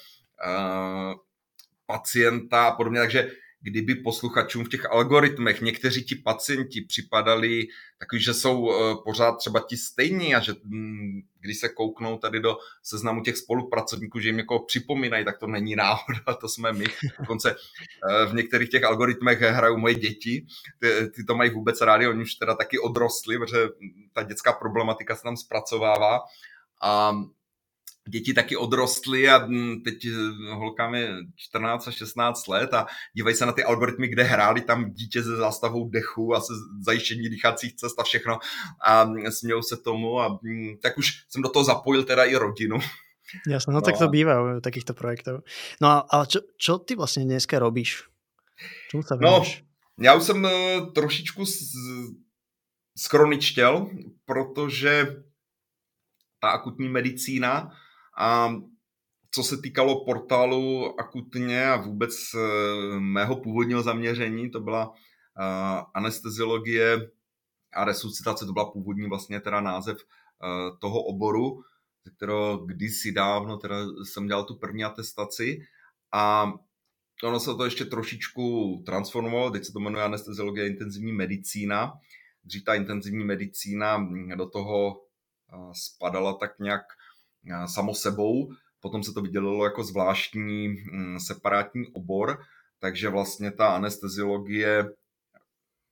[1.85, 7.67] pacienta a podobně, takže kdyby posluchačům v těch algoritmech někteří ti pacienti připadali
[7.97, 12.39] takový, že jsou eh, pořád třeba ti stejní a že mm, když se kouknou tady
[12.39, 16.85] do seznamu těch spolupracovníků, že jim jako připomínají, tak to není náhoda, to jsme my.
[17.19, 20.45] Dokonce eh, v některých těch algoritmech hrajou moje děti,
[20.79, 23.67] ty, ty to mají vůbec rádi, oni už teda taky odrostli, protože
[24.13, 26.19] ta dětská problematika se tam zpracovává
[26.81, 27.13] a
[28.07, 33.35] děti taky odrostly a mm, teď eh, holkám je 14 a 16 let a dívají
[33.35, 36.53] se na ty algoritmy, kde hráli tam dítě se zástavou dechu a se
[36.85, 38.39] zajištění dýchacích cest a všechno
[38.83, 42.77] a smějou se tomu a mm, tak už jsem do toho zapojil teda i rodinu.
[43.47, 45.43] Jasne, no, no tak to býva u takýchto projektov.
[45.83, 48.07] No a, a čo, čo ty vlastně dneska robíš?
[48.89, 49.43] Čemu sa No,
[49.99, 51.43] já už jsem eh, trošičku
[52.97, 53.89] schroničtěl,
[54.25, 55.23] protože
[56.39, 57.71] ta akutní medicína
[58.17, 58.55] a
[59.31, 67.11] co se týkalo portálu akutně a vůbec eh, mého původního zaměření, to byla eh, anesteziologie
[67.73, 69.97] a resuscitace, to byla původní vlastně teda název
[70.79, 71.63] toho oboru,
[72.05, 75.59] ze kterého kdysi dávno teda jsem dělal tu první atestaci
[76.13, 76.53] a
[77.23, 81.93] ono se to ještě trošičku transformovalo, teď se to jmenuje anesteziologie intenzivní medicína.
[82.43, 85.01] Dřív ta intenzivní medicína do toho
[85.73, 86.81] spadala tak nějak
[87.65, 92.39] samo sebou, potom se to vydělilo jako zvláštní mm, separátní obor,
[92.79, 94.85] takže vlastně ta anesteziologie,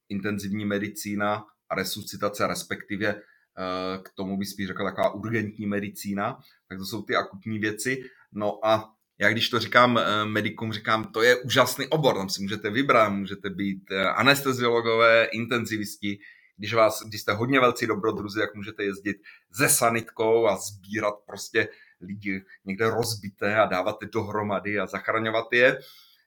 [0.10, 3.22] intenzivní medicína a resuscitace, respektive
[4.04, 6.40] k tomu by spíš řekl taková urgentní medicína,
[6.70, 8.04] tak to jsou ty akutní věci.
[8.32, 12.42] No a já když to říkám eh, medikům, říkám, to je úžasný obor, tam si
[12.42, 16.20] můžete vybrat, můžete být eh, anesteziologové, intenzivisti,
[16.58, 19.18] když, vás, když jste hodně velcí dobrodruzi, jak můžete jezdit
[19.52, 21.68] ze sanitkou a sbírat prostě
[22.02, 25.80] lidi někde rozbité a dávat je dohromady a zachraňovat je.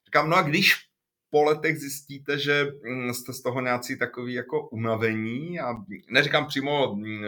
[0.05, 0.89] Říkám, no a když
[1.31, 5.75] po letech zjistíte, že mm, jste z toho nějací takový jako unavení a
[6.11, 7.23] neříkám přímo mm,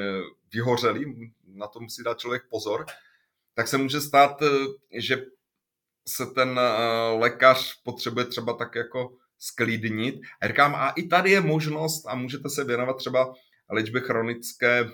[0.52, 2.86] vyhořelý, na to musí dát člověk pozor,
[3.54, 5.24] tak se může stát, eh, že
[6.08, 10.20] se ten eh, lékař potřebuje třeba tak jako sklidnit.
[10.42, 13.34] A říkám, a i tady je možnost a můžete se věnovat třeba
[13.70, 14.90] léčbě chronické eh,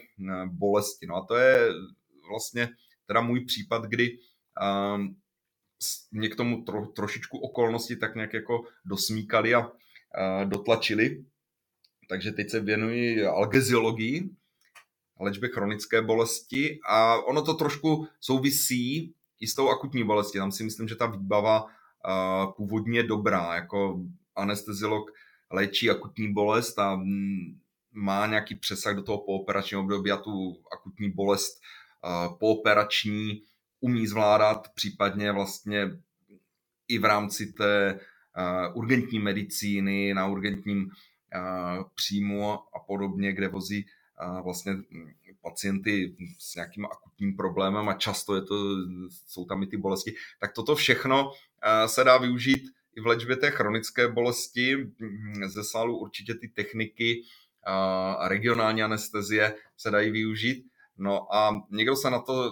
[0.46, 1.06] bolesti.
[1.06, 1.68] No a to je
[2.28, 2.68] vlastně
[3.06, 4.18] teda můj případ, kdy
[4.94, 5.16] um,
[6.12, 11.24] mě k tomu tro, trošičku okolnosti tak nějak jako dosmíkali a, a dotlačili.
[12.08, 14.30] Takže teď se věnuji algeziologii,
[15.20, 20.38] léčbě chronické bolesti a ono to trošku souvisí i s tou akutní bolestí.
[20.38, 23.54] Tam si myslím, že ta výbava uh, původně dobrá.
[23.54, 24.00] Jako
[24.36, 25.10] anesteziolog
[25.50, 27.58] léčí akutní bolest a mm,
[27.92, 31.60] má nějaký přesah do toho pooperačního období a tu akutní bolest
[32.38, 33.42] pooperační
[33.80, 35.90] umí zvládat, případně vlastně
[36.88, 38.00] i v rámci té
[38.74, 40.90] urgentní medicíny, na urgentním
[41.94, 43.86] příjmu a podobně, kde vozí
[44.44, 44.72] vlastně
[45.42, 48.76] pacienty s nějakým akutním problémem a často je to,
[49.26, 51.32] jsou tam i ty bolesti, tak toto všechno
[51.86, 54.76] se dá využít i v léčbě té chronické bolesti.
[55.46, 57.22] Ze sálu určitě ty techniky
[57.66, 60.66] a regionální anestezie se dají využít.
[60.98, 62.50] No a někdo se na to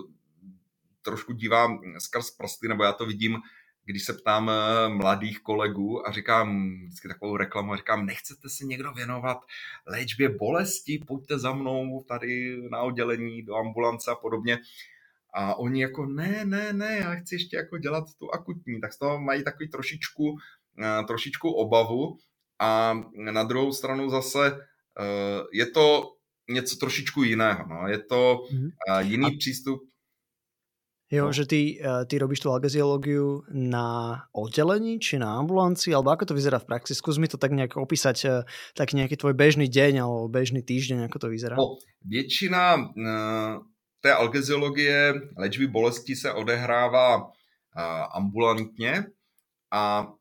[1.02, 3.42] trošku dívá skrz prsty, nebo já to vidím
[3.84, 8.64] když se ptám eh, mladých kolegů a říkám vždycky takovou reklamu a říkám, nechcete se
[8.64, 9.38] někdo věnovat
[9.86, 14.58] léčbě bolesti, pojďte za mnou tady na oddělení do ambulance a podobně.
[15.34, 18.98] A oni jako ne, ne, ne, já chci ještě jako dělat tu akutní, tak z
[18.98, 20.36] toho mají takový trošičku,
[20.82, 22.16] eh, trošičku obavu
[22.60, 22.94] a
[23.32, 24.46] na druhou stranu zase
[25.00, 26.02] eh, je to
[26.50, 27.66] něco trošičku jiného.
[27.68, 27.88] No.
[27.88, 29.00] Je to mm-hmm.
[29.00, 29.38] jiný a...
[29.38, 29.80] přístup
[31.12, 36.32] Jo, že ty, eh, ty robíš tú algeziológiu na oddelení, či na ambulancii, alebo ako
[36.32, 36.96] to vyzerá v praxi?
[36.96, 38.42] Skús mi to tak nejak opísať, eh,
[38.74, 41.54] tak nejaký tvoj bežný deň alebo bežný týždeň, ako to vyzerá.
[41.60, 42.90] No, většina
[44.04, 47.32] té algeziologie léčby bolesti se odehrává
[48.12, 49.06] ambulantně.
[49.70, 50.12] A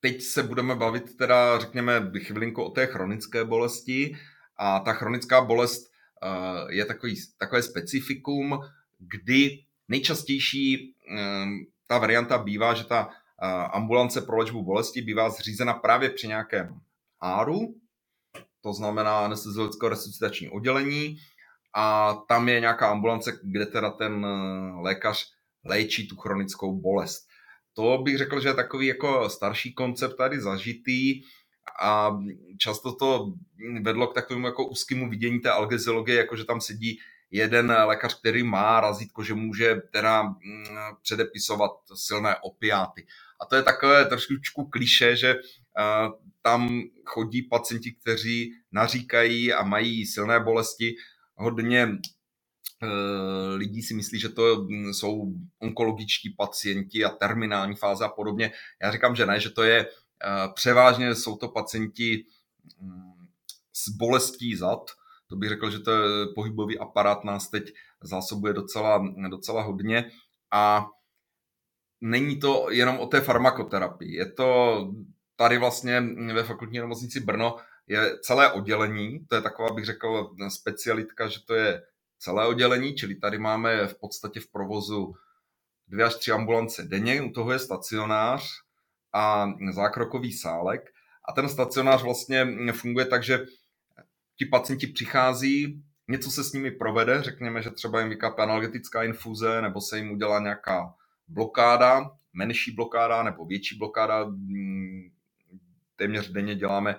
[0.00, 4.16] teď se budeme bavit teda, řekněme, chvilinku o té chronické bolesti.
[4.56, 5.90] A ta chronická bolest
[6.68, 8.60] je takový, takové specifikum,
[8.98, 10.94] kdy Nejčastější
[11.86, 13.10] ta varianta bývá, že ta
[13.72, 16.80] ambulance pro léčbu bolesti bývá zřízena právě při nějakém
[17.20, 17.74] áru,
[18.60, 21.16] to znamená anesteziologické resuscitační oddělení
[21.74, 25.32] a tam je nějaká ambulance, kde teda ten eh, lékař
[25.64, 27.28] léčí tu chronickou bolest.
[27.74, 31.22] To bych řekl, že je takový jako starší koncept tady zažitý
[31.80, 32.18] a
[32.58, 33.32] často to
[33.82, 36.98] vedlo k takovému jako úzkému vidění té algeziologie, jako že tam sedí
[37.30, 40.36] jeden lékař, který má razítko, že může teda mm,
[41.02, 43.06] předepisovat silné opiáty.
[43.40, 45.36] A to je takové trošičku kliše, že
[46.42, 50.94] tam chodí pacienti, kteří naříkají a mají silné bolesti.
[51.40, 51.96] Hodně e,
[53.54, 58.52] lidí si myslí, že to mm, jsou onkologičtí pacienti a terminální fáze a podobně.
[58.82, 59.88] Já říkám, že ne, že to je e,
[60.54, 62.24] převážně jsou to pacienti
[62.80, 63.26] mm,
[63.72, 64.90] s bolestí zad,
[65.26, 67.72] to bych řekl, že to je pohybový aparát nás teď
[68.02, 70.10] zásobuje docela, docela hodně
[70.50, 70.86] a
[72.00, 74.14] není to jenom o té farmakoterapii.
[74.14, 74.78] Je to
[75.36, 76.00] tady vlastně
[76.34, 77.56] ve fakultní nemocnici Brno
[77.90, 81.82] je celé oddělení, to je taková, bych řekl, specialitka, že to je
[82.18, 85.14] celé oddělení, čili tady máme v podstatě v provozu
[85.88, 88.50] dvě až tři ambulance denně, u toho je stacionář
[89.12, 90.90] a zákrokový sálek.
[91.28, 93.44] A ten stacionář vlastně funguje tak, že
[94.36, 99.62] ti pacienti přichází, něco se s nimi provede, řekněme, že třeba jim vykápe analgetická infuze,
[99.62, 100.94] nebo se jim udělá nějaká
[101.28, 104.24] blokáda, menší blokáda nebo větší blokáda.
[104.24, 105.10] Mm,
[105.96, 106.96] téměř denně děláme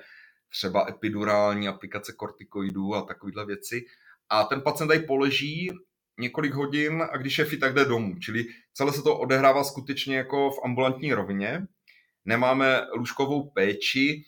[0.51, 3.85] třeba epidurální aplikace kortikoidů a takovéhle věci.
[4.29, 5.69] A ten pacient tady poleží
[6.19, 8.19] několik hodin a když je fit, tak jde domů.
[8.19, 11.67] Čili celé se to odehrává skutečně jako v ambulantní rovině.
[12.25, 14.23] Nemáme lůžkovou péči.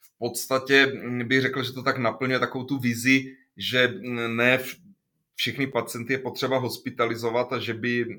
[0.00, 0.86] V podstatě
[1.24, 3.94] bych řekl, že to tak naplňuje takovou tu vizi, že
[4.28, 4.58] ne
[5.34, 8.18] všechny pacienty je potřeba hospitalizovat a že, by,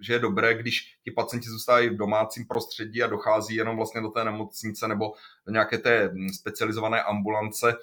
[0.00, 4.08] že je dobré, když ti pacienti zůstávají v domácím prostředí a dochází jenom vlastně do
[4.08, 5.12] té nemocnice nebo
[5.46, 7.74] do nějaké té mm, specializované ambulance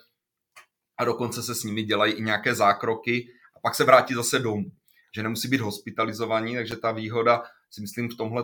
[0.98, 4.72] a dokonce se s nimi dělají i nějaké zákroky a pak se vrátí zase domů.
[5.16, 8.44] Že nemusí být hospitalizovaní, takže ta výhoda si myslím v tomhle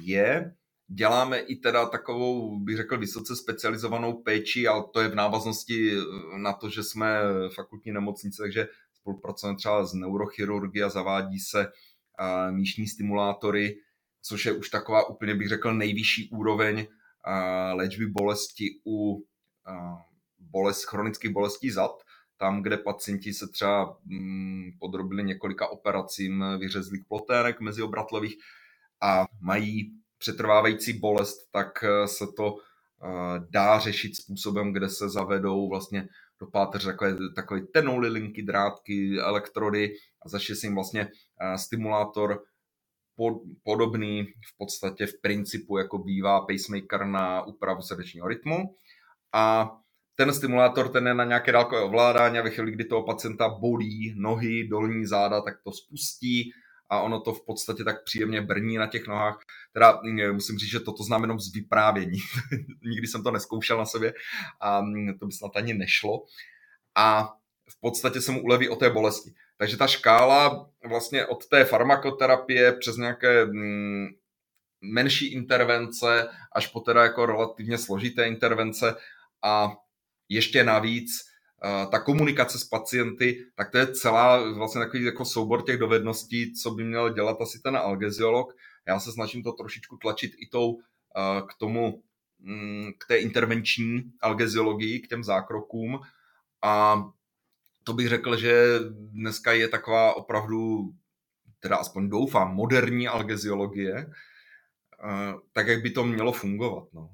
[0.00, 0.54] je.
[0.88, 6.38] Děláme i teda takovou, bych řekl, vysoce specializovanou péči, ale to je v návaznosti eh,
[6.38, 7.20] na to, že jsme
[7.54, 11.72] fakultní nemocnice, takže spolupracujeme třeba s neurochirurgy a zavádí se
[12.50, 13.76] míšní stimulátory,
[14.22, 16.86] což je už taková úplně, bych řekl, nejvyšší úroveň
[17.74, 19.24] léčby bolesti u
[20.38, 21.90] bolest, chronických bolestí zad,
[22.36, 28.36] tam, kde pacienti se třeba mm, podrobili několika operacím vyřezlých plotérek meziobratlových
[29.00, 35.68] a mají přetrvávající bolest, tak eh, se to eh, dá řešit způsobem, kde se zavedou
[35.68, 36.08] vlastně
[36.40, 39.92] do páteře takové, takové tenouly linky, drátky, elektrody
[40.26, 41.08] a se jim vlastně
[41.40, 42.42] eh, stimulátor
[43.62, 48.76] podobný v podstatě v principu, jako bývá pacemaker na úpravu srdečního rytmu.
[49.32, 49.70] A
[50.14, 54.14] ten stimulátor, ten je na nějaké dálkové ovládání a ve chvíli, kdy toho pacienta bolí
[54.16, 56.52] nohy, dolní záda, tak to spustí
[56.90, 59.38] a ono to v podstatě tak příjemně brní na těch nohách.
[59.72, 62.18] Teda mm, musím říct, že toto znám jenom z vyprávění.
[62.82, 64.14] Nikdy jsem to neskoušel na sobě
[64.60, 66.24] a mm, to by snad ani nešlo.
[66.94, 67.32] A
[67.70, 69.34] v podstatě se mu uleví o té bolesti.
[69.56, 74.06] Takže ta škála vlastně od té farmakoterapie přes nějaké mm,
[74.80, 78.94] menší intervence až po teda jako relativně složité intervence
[79.42, 79.72] a
[80.28, 81.29] ještě navíc
[81.90, 86.70] ta komunikace s pacienty, tak to je celá vlastně takový jako soubor těch dovedností, co
[86.70, 88.56] by měl dělat asi ten algeziolog.
[88.86, 90.78] Já se snažím to trošičku tlačit i tou
[91.48, 92.02] k tomu,
[92.38, 96.00] mm, k té intervenční algeziologii, k těm zákrokům
[96.62, 97.04] a
[97.84, 100.90] to bych řekl, že dneska je taková opravdu,
[101.60, 104.10] teda aspoň doufám, moderní algeziologie,
[105.52, 106.88] tak jak by to mělo fungovat.
[106.92, 107.10] No.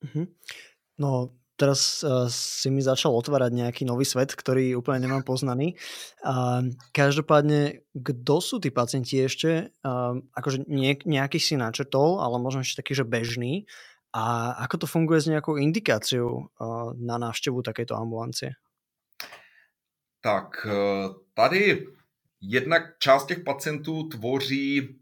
[0.00, 0.26] Mhm.
[0.98, 5.76] No, teraz uh, si mi začal otvárať nejaký nový svet, ktorý úplne nemám poznaný.
[6.24, 9.76] Uh, každopádne, kto sú tí pacienti ešte?
[9.84, 13.68] Uh, akože nie, nejaký si načetol, ale možno ešte taký, že bežný.
[14.16, 18.56] A ako to funguje s nejakou indikáciou uh, na návštěvu takéto ambulancie?
[20.20, 20.66] Tak
[21.34, 21.86] tady
[22.40, 25.00] jednak část těch pacientů tvoří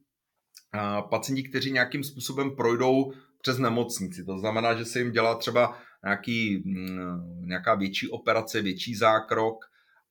[1.10, 4.24] pacienti, kteří nějakým způsobem projdou přes nemocnici.
[4.24, 9.64] To znamená, že se jim dělá třeba nějaký, mm, nějaká větší operace, větší zákrok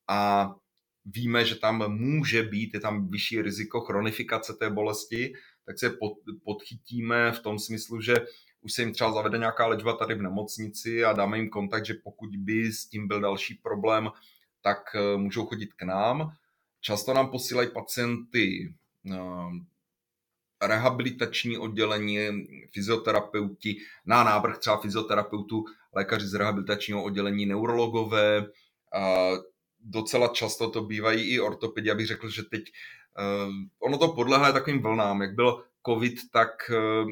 [0.08, 0.52] a
[1.06, 5.34] víme, že tam může být, je tam vyšší riziko chronifikace té bolesti,
[5.65, 8.15] tak se pod, podchytíme v tom smyslu, že
[8.62, 11.93] už se jim třeba zavede nějaká léčba tady v nemocnici a dáme jim kontakt, že
[12.04, 14.10] pokud by s tím byl další problém,
[14.62, 16.32] tak eh, můžou chodit k nám.
[16.82, 18.73] Často nám posílají pacienty
[19.12, 19.17] eh,
[20.62, 22.17] rehabilitační oddělení,
[22.74, 25.65] fyzioterapeuti, na návrh třeba fyzioterapeutů,
[25.96, 28.46] lékaři z rehabilitačního oddělení, neurologové,
[28.93, 29.32] a
[29.80, 34.82] docela často to bývají i ortopedi, abych řekl, že teď uh, ono to podlehá takovým
[34.82, 37.12] vlnám, jak byl covid, tak uh,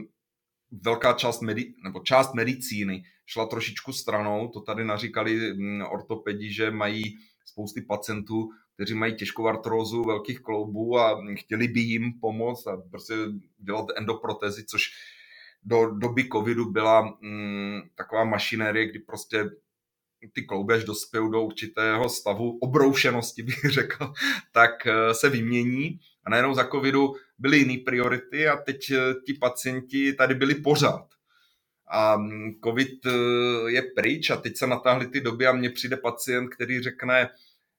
[0.71, 6.71] velká část, medi- nebo část medicíny šla trošičku stranou, to tady naříkali um, ortopedi, že
[6.71, 7.03] mají
[7.45, 13.15] spousty pacientů, kteří mají těžkou artrózu velkých kloubů a chtěli by jim pomoct a prostě
[13.59, 14.83] dělat endoprotezy, což
[15.63, 19.49] do doby covidu byla mm, taková mašinérie, kdy prostě
[20.33, 24.13] ty klouby, až dospějí do určitého stavu obroušenosti, bych řekl,
[24.51, 25.99] tak eh, se vymění.
[26.25, 31.07] A najednou za covidu byly jiné priority a teď eh, ti pacienti tady byli pořád.
[31.87, 33.05] a mm, covid
[33.67, 37.29] je pryč a teď se natáhly ty doby a mně přijde pacient, který řekne,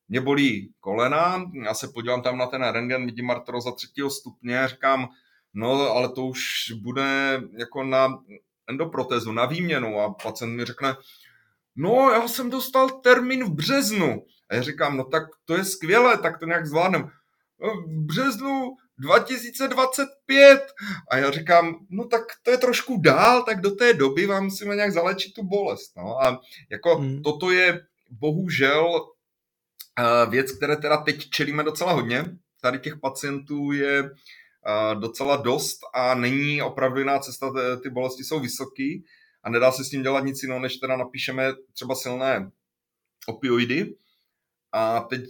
[0.09, 5.09] mě bolí kolena, já se podívám tam na ten rengen, vidím artroza třetího stupně říkám,
[5.55, 8.19] no ale to už bude jako na
[8.69, 10.97] endoprotézu, na výměnu a pacient mi řekne,
[11.77, 14.23] no já jsem dostal termín v březnu.
[14.49, 17.11] A já říkám, no tak to je skvělé, tak to nějak zvládnem.
[17.61, 20.67] No, v březnu 2025.
[21.11, 24.77] A já říkám, no tak to je trošku dál, tak do té doby vám musíme
[24.77, 25.97] nějak zalečit tu bolest.
[25.97, 26.23] No.
[26.23, 26.41] A
[26.71, 27.23] jako hmm.
[27.23, 27.81] toto je
[28.11, 29.07] bohužel
[30.31, 32.25] věc, které teda teď čelíme docela hodně.
[32.61, 34.11] Tady těch pacientů je
[34.95, 39.05] docela dost a není opravdu jiná cesta, ty bolesti jsou vysoký
[39.43, 42.51] a nedá se s tím dělat nic jiného, než teda napíšeme třeba silné
[43.27, 43.95] opioidy
[44.73, 45.21] a teď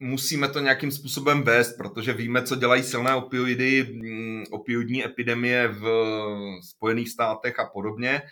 [0.00, 5.84] musíme to nějakým způsobem vést, protože víme, co dělají silné opioidy, mm, opioidní epidemie v
[6.62, 8.22] Spojených státech a podobně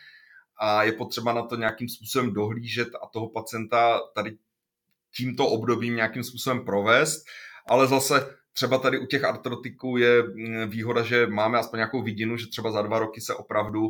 [0.60, 4.36] a je potřeba na to nějakým způsobem dohlížet a toho pacienta tady
[5.16, 7.24] tímto obdobím nějakým způsobem provést,
[7.68, 12.36] ale zase třeba tady u těch artrotiků je mm, výhoda, že máme aspoň nějakou vidinu,
[12.36, 13.88] že třeba za dva roky se opravdu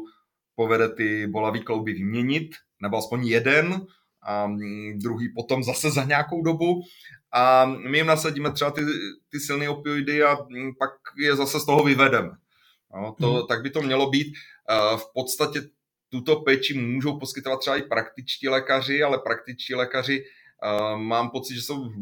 [0.54, 2.50] povede ty bolavý klouby vyměnit,
[2.82, 3.86] nebo aspoň jeden,
[4.22, 6.82] a mm, druhý potom zase za nějakou dobu
[7.32, 8.82] a my jim nasadíme třeba ty,
[9.30, 12.30] ty silné opioidy a mm, pak je zase z toho vyvedeme.
[12.94, 13.46] No, to, hmm.
[13.48, 14.36] Tak by to mělo být.
[14.96, 15.62] V podstatě
[16.08, 20.24] tuto péči můžou poskytovat třeba i praktičtí lékaři, ale praktičtí lékaři
[20.96, 21.92] mám pocit, že jsou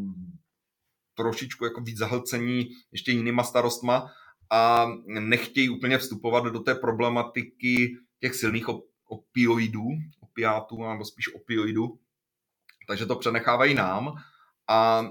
[1.14, 4.10] trošičku jako víc zahlcení ještě jinýma starostma
[4.50, 8.66] a nechtějí úplně vstupovat do té problematiky těch silných
[9.08, 9.84] opioidů,
[10.20, 11.98] opiátů, nebo spíš opioidů,
[12.86, 14.14] takže to přenechávají nám
[14.68, 15.06] a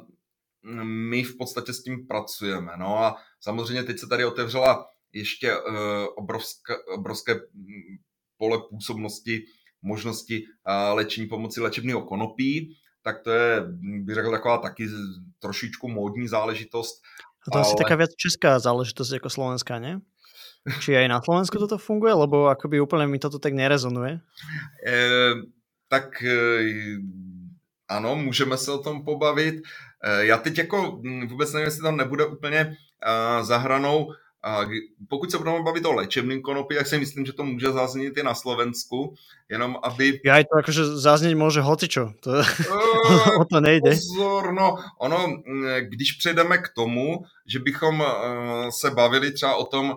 [0.83, 2.71] my v podstatě s tím pracujeme.
[2.77, 5.75] No a samozřejmě teď se tady otevřela ještě uh,
[6.15, 7.97] obrovské, obrovské mm,
[8.37, 9.45] pole působnosti
[9.81, 12.77] možnosti uh, léčení pomocí léčebného konopí,
[13.07, 13.63] tak to je,
[14.03, 14.87] bych řekl, taková taky
[15.39, 16.99] trošičku módní záležitost.
[17.47, 17.61] A to ale...
[17.61, 20.03] asi taká věc česká záležitost jako slovenská, ne?
[20.83, 24.19] Či aj na Slovensku toto funguje, lebo akoby úplne mi toto tak nerezonuje?
[24.83, 24.99] E,
[25.87, 26.35] tak e,
[27.87, 29.63] ano, můžeme se o tom pobavit.
[30.03, 34.13] Eh, já teď jako hm, vůbec nevím, jestli tam nebude úplně eh, zahranou
[35.09, 38.23] pokud se budeme bavit o léčebným konopí, tak si myslím, že to může zaznít i
[38.23, 39.13] na Slovensku,
[39.49, 40.19] jenom aby...
[40.25, 42.31] Já to jakože zaznět může hocičo, to,
[43.39, 43.91] o to nejde.
[43.91, 49.65] Pozor, no, ono, hm, když přejdeme k tomu, že bychom eh, se bavili třeba o
[49.65, 49.95] tom,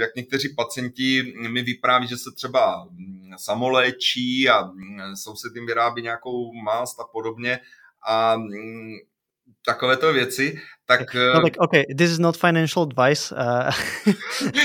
[0.00, 2.88] jak někteří pacienti mi vypráví, že se třeba
[3.36, 4.70] samoléčí a
[5.52, 7.60] tím vyrábí nějakou mást a podobně
[8.08, 8.36] a
[9.66, 11.14] takovéto věci, tak...
[11.14, 13.34] No tak OK, this is not financial advice.
[13.34, 13.70] Uh...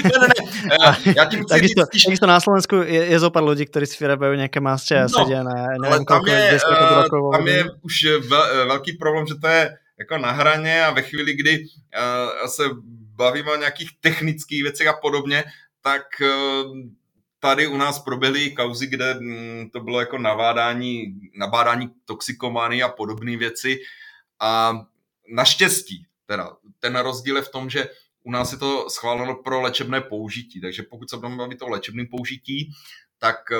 [0.04, 2.04] ne, ne, ne, uh, já tím chci takisto, spíš...
[2.04, 5.16] takisto na Slovensku je, je zo pár ľudí, ktorí si vyrábajú nejaké masče a no,
[5.16, 7.32] sedia na neviem tam je, uh, rokov.
[7.32, 7.96] Tam je už
[8.28, 9.62] ve, velký problém, že to je
[10.00, 12.64] jako na hraně a ve chvíli, kdy uh, se
[13.16, 15.44] bavíme o nějakých technických věcech a podobně,
[15.82, 16.64] tak eh,
[17.40, 21.06] tady u nás proběhly kauzy, kde mm, to bylo jako navádání,
[21.40, 23.80] nabádání toxikomány a podobné věci
[24.40, 24.82] a
[25.34, 27.90] naštěstí, teda ten rozdíl je v tom, že
[28.24, 32.08] u nás je to schváleno pro léčebné použití, takže pokud se budeme bavit o léčebném
[32.08, 32.72] použití,
[33.18, 33.58] tak eh,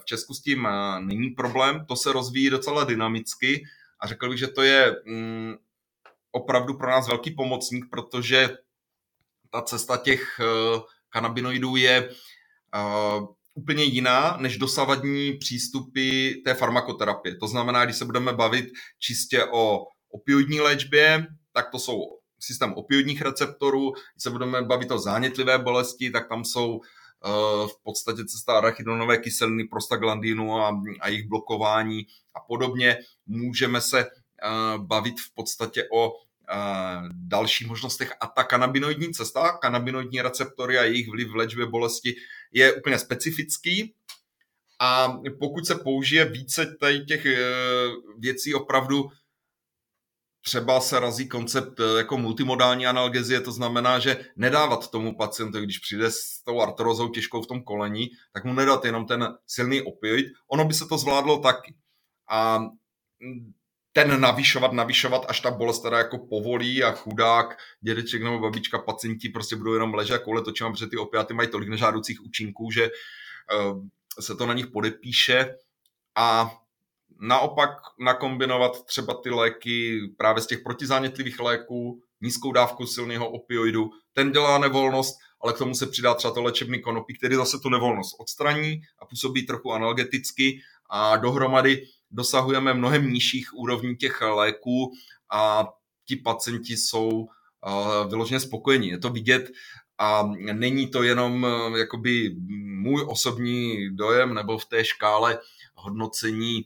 [0.00, 3.64] v Česku s tím eh, není problém, to se rozvíjí docela dynamicky
[4.00, 5.54] a řekl bych, že to je mm,
[6.32, 8.56] opravdu pro nás velký pomocník, protože
[9.50, 10.80] ta cesta těch uh,
[11.10, 12.08] kanabinoidů je
[13.54, 17.36] úplně jiná než dosavadní přístupy té farmakoterapie.
[17.36, 18.66] To znamená, když se budeme bavit
[18.98, 21.98] čistě o opioidní léčbě, tak to jsou
[22.40, 23.92] systém opioidních receptorů.
[23.92, 26.82] Když se budeme bavit o zánětlivé bolesti, tak tam jsou uh,
[27.68, 32.98] v podstatě cesta arachidonové kyseliny, prostaglandinu a, a jejich blokování a podobně.
[33.26, 36.12] Můžeme se uh, bavit v podstatě o
[37.12, 42.14] dalších možnostech a ta kanabinoidní cesta, kanabinoidní receptory a jejich vliv v léčbě bolesti
[42.52, 43.94] je úplně specifický
[44.80, 46.76] a pokud se použije více
[47.08, 47.26] těch
[48.18, 49.08] věcí opravdu
[50.44, 55.78] třeba se razí koncept e, jako multimodální analgezie, to znamená, že nedávat tomu pacientovi, když
[55.78, 60.26] přijde s tou artrozou těžkou v tom kolení, tak mu nedat jenom ten silný opioid,
[60.48, 61.74] ono by se to zvládlo taky.
[62.30, 62.60] A
[63.92, 69.28] ten navyšovat, navyšovat, až ta bolest teda jako povolí a chudák, dědeček nebo babička, pacienti
[69.28, 73.82] prostě budou jenom ležet koule točím, protože ty opiaty mají tolik nežádoucích účinků, že uh,
[74.20, 75.54] se to na nich podepíše
[76.16, 76.56] a
[77.22, 84.32] naopak nakombinovat třeba ty léky právě z těch protizánětlivých léků, nízkou dávku silného opioidu, ten
[84.32, 88.16] dělá nevolnost ale k tomu se přidá třeba to léčebný konopí, který zase tu nevolnost
[88.20, 90.60] odstraní a působí trochu analgeticky
[90.90, 94.92] a dohromady dosahujeme mnohem nižších úrovní těch léků
[95.32, 95.68] a
[96.08, 97.28] ti pacienti jsou
[98.08, 98.88] vyloženě spokojení.
[98.88, 99.50] Je to vidět
[99.98, 102.36] a není to jenom eh, jakoby
[102.82, 105.38] můj osobní dojem nebo v té škále
[105.74, 106.64] hodnocení eh,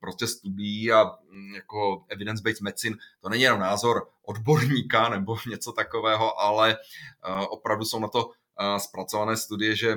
[0.00, 6.40] prostě studií a mm, jako evidence-based medicine, to není jenom názor odborníka nebo něco takového,
[6.40, 8.30] ale eh, opravdu jsou na to
[8.78, 9.94] zpracované studie, že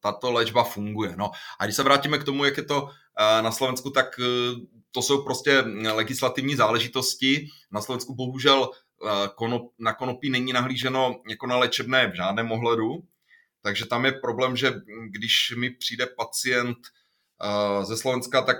[0.00, 1.14] tato léčba funguje.
[1.16, 2.88] No a když se vrátíme k tomu, jak je to
[3.40, 4.20] na Slovensku, tak
[4.90, 5.60] to jsou prostě
[5.92, 7.48] legislativní záležitosti.
[7.70, 8.70] Na Slovensku bohužel
[9.34, 13.04] konop, na konopí není nahlíženo jako na léčebné v žádném ohledu,
[13.62, 14.72] takže tam je problém, že
[15.10, 16.78] když mi přijde pacient
[17.82, 18.56] ze Slovenska, tak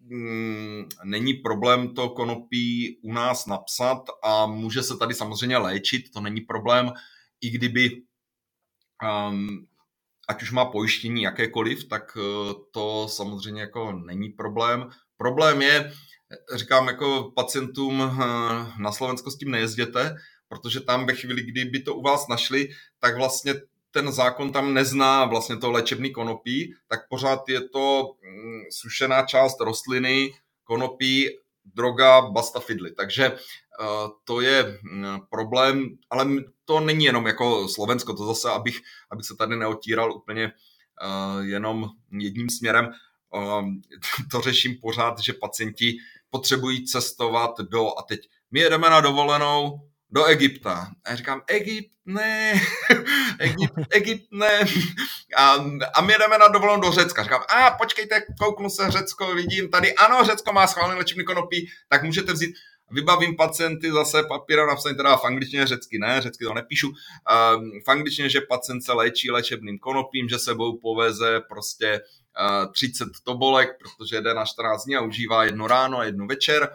[0.00, 6.20] mm, není problém to konopí u nás napsat a může se tady samozřejmě léčit, to
[6.20, 6.92] není problém,
[7.40, 8.02] i kdyby
[9.30, 9.66] um,
[10.28, 14.90] ať už má pojištění jakékoliv, tak uh, to samozřejmě jako není problém.
[15.16, 15.92] Problém je,
[16.54, 18.18] říkám jako pacientům uh,
[18.78, 20.14] na Slovensko s tím nejezděte,
[20.48, 23.54] protože tam ve chvíli, kdyby to u vás našli, tak vlastně
[23.90, 29.60] ten zákon tam nezná vlastně to léčebný konopí, tak pořád je to mm, sušená část
[29.60, 30.32] rostliny,
[30.64, 31.28] konopí,
[31.64, 32.92] droga, basta fidly.
[32.92, 36.26] Takže uh, to je mm, problém, ale
[36.64, 38.80] to není jenom jako Slovensko, to zase, abych,
[39.10, 40.52] abych se tady neotíral úplně
[41.02, 42.88] uh, jenom jedním směrem.
[43.34, 43.68] Uh,
[44.30, 45.96] to řeším pořád, že pacienti
[46.30, 48.20] potřebují cestovat do, a teď
[48.50, 50.88] my jedeme na dovolenou, do Egypta.
[51.04, 52.52] A já říkám, Egypt, ne,
[53.38, 54.60] Egypt, Egypt, ne.
[55.36, 55.56] A,
[55.94, 57.22] a my jdeme na dovolenou do Řecka.
[57.22, 62.02] Říkám, a počkejte, kouknu se Řecko, vidím tady, ano, Řecko má schválený léčebný konopí, tak
[62.02, 62.54] můžete vzít,
[62.90, 67.88] vybavím pacienty zase papíra napsaný teda v angličtině, řecky ne, řecky to nepíšu, um, v
[67.88, 72.00] angličtině, že pacient se léčí léčebným konopím, že sebou poveze prostě
[72.64, 76.72] uh, 30 tobolek, protože jde na 14 dní a užívá jedno ráno a jedno večer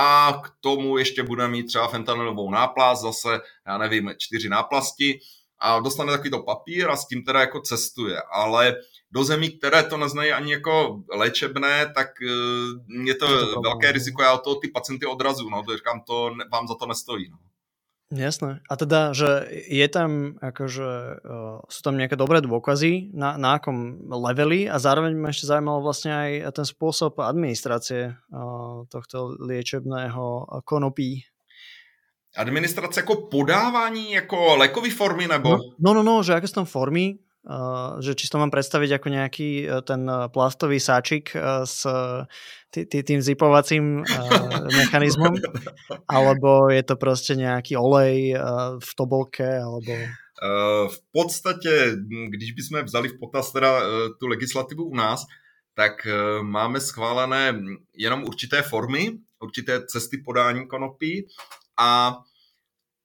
[0.00, 5.20] a k tomu ještě bude mít třeba fentanylovou náplast, zase, já nevím, čtyři náplasti
[5.58, 8.76] a dostane takovýto papír a s tím teda jako cestuje, ale
[9.10, 14.22] do zemí, které to neznají ani jako léčebné, tak uh, je to, to velké riziko,
[14.22, 17.30] já od toho ty pacienty odrazu, no, to říkám, to vám za to nestojí.
[17.30, 17.36] No.
[18.08, 18.64] Jasné.
[18.64, 20.88] A teda, že je tam, akože
[21.20, 25.84] uh, sú tam nejaké dobré dôkazy, na, na akom leveli a zároveň ma ešte zaujímalo
[25.84, 30.24] vlastne aj ten spôsob administrácie uh, tohto liečebného
[30.64, 31.28] konopí.
[32.36, 35.48] Administrace jako podávání, jako lékový formy, nebo?
[35.48, 39.00] No, no, no, no že aké sú tam formy, Uh, že či to mám predstaviť
[39.00, 41.86] ako nejaký uh, ten plastový sáčik uh, s
[42.70, 45.34] tý, tý, tým zipovacím uh, mechanizmom,
[46.08, 49.92] alebo je to prostě nějaký olej uh, v tobolke, alebo...
[49.92, 51.96] Uh, v podstatě,
[52.28, 53.84] když bychom vzali v potaz teda uh,
[54.20, 55.26] tu legislativu u nás,
[55.74, 57.60] tak uh, máme schválené
[57.96, 61.26] jenom určité formy, určité cesty podání konopí
[61.78, 62.18] a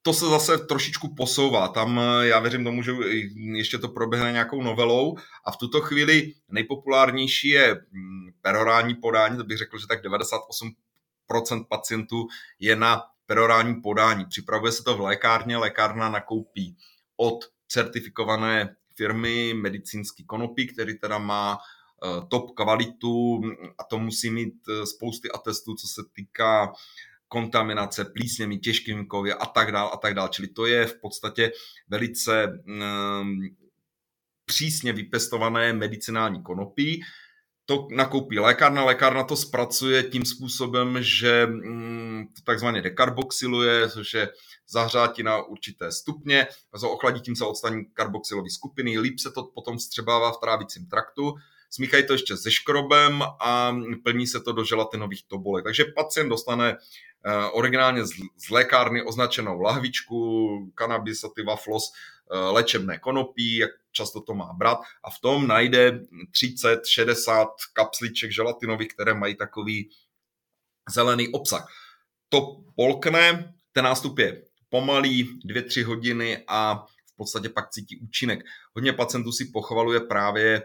[0.06, 1.68] to se zase trošičku posouvá.
[1.68, 2.92] Tam já věřím tomu, že
[3.36, 9.44] ještě to proběhne nějakou novelou a v tuto chvíli nejpopulárnější je mm, perorální podání, to
[9.44, 12.28] bych řekl, že tak 98% pacientů
[12.60, 14.26] je na perorální podání.
[14.26, 16.78] Připravuje se to v lékárně, lékárna nakoupí
[17.18, 23.42] od certifikované firmy medicínský konopí, který teda má eh, top kvalitu
[23.78, 26.74] a to musí mít eh, spousty atestů, co se týká
[27.34, 30.30] kontaminace plísněmi, těžkými kovy a tak dále a tak dále.
[30.30, 31.52] Čili to je v podstatě
[31.90, 33.42] velice um,
[34.46, 37.02] přísně vypestované medicinální konopí.
[37.66, 44.30] To nakoupí lékárna, lékárna to zpracuje tím způsobem, že um, takzvaně dekarboxyluje, což je
[44.70, 46.48] zahřátí na určité stupně,
[46.86, 51.34] ochladí tím se odstaní karboxylové skupiny, líp se to potom vstřebává v trávicím traktu,
[51.76, 55.64] smíchají to ještě se škrobem a plní se to do želatinových tobolek.
[55.64, 56.78] Takže pacient dostane
[57.26, 58.06] Eh, originálně
[58.38, 60.50] z lékárny označenou lahvičku,
[60.80, 61.92] cannabis sativa floss,
[62.32, 66.00] eh, léčebné konopí, jak často to má brát a v tom najde
[66.32, 69.90] 30-60 kapsliček želatinových, které mají takový
[70.90, 71.68] zelený obsah.
[72.30, 78.40] To polkne, ten nástup je pomalý, 2-3 hodiny a v podstatě pak cítí účinek.
[78.76, 80.64] Hodně pacientů si pochvaluje právě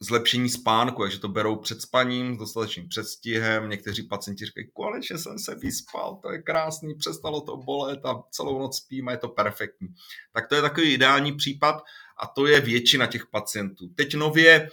[0.00, 3.68] zlepšení spánku, takže to berou před spaním s dostatečným předstihem.
[3.68, 8.58] Někteří pacienti říkají, konečně jsem se vyspal, to je krásný, přestalo to bolet a celou
[8.58, 9.88] noc spím a je to perfektní.
[10.32, 11.82] Tak to je takový ideální případ
[12.18, 13.88] a to je většina těch pacientů.
[13.88, 14.70] Teď nově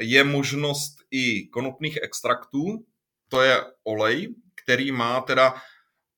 [0.00, 2.84] je možnost i konopných extraktů,
[3.28, 5.54] to je olej, který má teda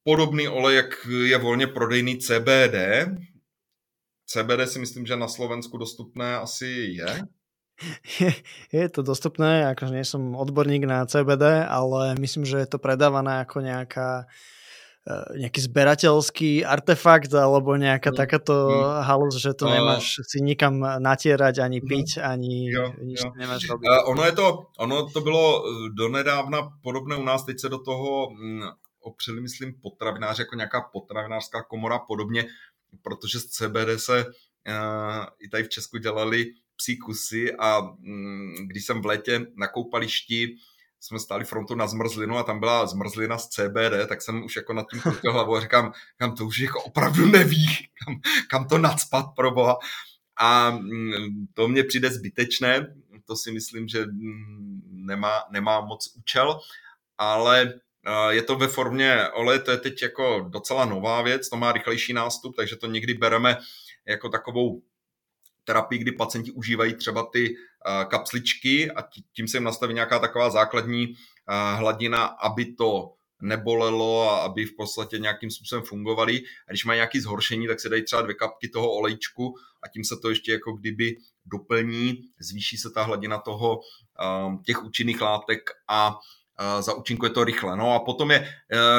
[0.05, 2.75] podobný olej, jak je volně prodejný CBD,
[4.27, 7.23] CBD si myslím, že na Slovensku dostupné asi je.
[8.21, 8.35] Je,
[8.73, 13.47] je to dostupné, akože nie som odborník na CBD, ale myslím, že je to predávané
[13.47, 14.27] ako nejaká
[15.07, 18.19] e, nejaký zberateľský artefakt alebo nejaká mm.
[18.19, 19.07] takáto mm.
[19.07, 21.91] halus, že to uh, nemáš si nikam natierať, ani mm-hmm.
[21.91, 23.31] piť, ani jo, nič jo.
[23.39, 23.87] nemáš robiť.
[23.87, 24.47] Uh, ono, je to,
[24.83, 25.61] ono to bylo e,
[25.95, 28.63] donedávna podobné u nás, teď se do toho mm,
[29.01, 32.45] opřeli, myslím, potravináři, jako nějaká potravinářská komora podobně,
[33.03, 36.47] protože z CBD se uh, i tady v Česku dělali
[36.79, 40.57] psí kusy a mm, když jsem v létě na koupališti
[41.01, 44.73] jsme stáli frontu na zmrzlinu a tam byla zmrzlina z CBD, tak jsem už jako
[44.73, 47.67] nad tím krutil hlavou a říkám, kam to už jako opravdu neví,
[48.05, 48.21] kam,
[48.51, 49.79] kam to nadspat pro boha.
[50.37, 56.61] A mm, to mně přijde zbytečné, to si myslím, že mm, nemá, nemá moc účel,
[57.19, 57.75] ale
[58.31, 62.13] je to ve formě oleje, to je teď jako docela nová věc, to má rychlejší
[62.13, 63.57] nástup, takže to někdy bereme
[64.07, 64.83] jako takovou
[65.69, 67.55] terapii, kdy pacienti užívají třeba ty
[68.09, 69.05] kapsličky a
[69.37, 71.15] tím se jim nastaví nějaká taková základní
[71.77, 73.13] hladina, aby to
[73.43, 76.41] nebolelo a aby v podstatě nějakým způsobem fungovali.
[76.69, 80.05] A když mají nějaké zhoršení, tak se dají třeba dvě kapky toho olejčku a tím
[80.05, 81.17] se to ještě jako kdyby
[81.47, 83.81] doplní, zvýší se ta hladina toho,
[84.67, 86.19] těch účinných látek a
[86.81, 87.77] zaúčinkuje to rychle.
[87.77, 88.49] No a potom je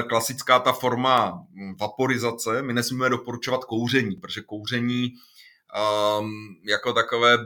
[0.09, 1.43] klasická ta forma
[1.80, 2.61] vaporizace.
[2.61, 5.13] My nesmíme doporučovat kouření, protože kouření
[6.20, 7.38] um, jako takové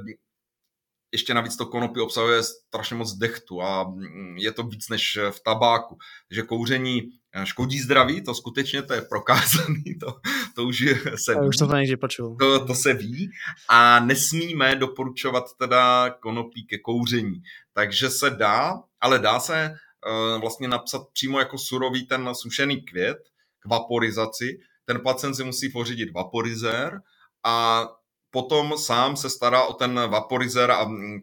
[1.13, 5.39] ještě navíc to konopí obsahuje strašně moc dechtu a mm, je to víc než v
[5.45, 5.97] tabáku.
[6.29, 7.01] Takže kouření
[7.33, 10.15] eh, škodí zdraví, to skutečně to je prokázaný, to,
[10.55, 11.47] to už se ví.
[11.47, 11.67] Už to
[12.01, 12.37] počul.
[12.39, 13.29] To, to se ví
[13.69, 17.41] a nesmíme doporučovat teda konopí ke kouření.
[17.73, 23.17] Takže se dá, ale dá se uh, vlastně napsat přímo jako surový ten sušený květ
[23.59, 24.59] k vaporizaci.
[24.85, 27.01] Ten pacient si musí pořídit vaporizér
[27.43, 27.87] a
[28.33, 31.21] potom sám se stará o ten vaporizer a, mm,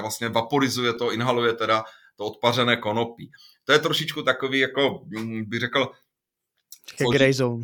[0.00, 1.84] vlastně vaporizuje to, inhaluje teda
[2.16, 3.30] to odpařené konopí.
[3.64, 5.90] To je trošičku takový, jako mm, bych řekl,
[6.96, 7.62] složit, zone.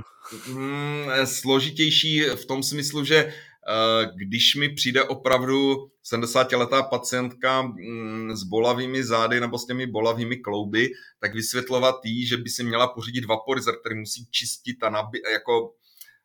[0.49, 7.73] Mm, složitější v tom smyslu, že eh, když mi přijde opravdu 70-letá pacientka
[8.33, 10.91] s bolavými zády nebo s těmi bolavými klouby,
[11.21, 15.75] tak vysvětlovat jí, že by si měla pořídit vaporizer, který musí čistit a nabí, jako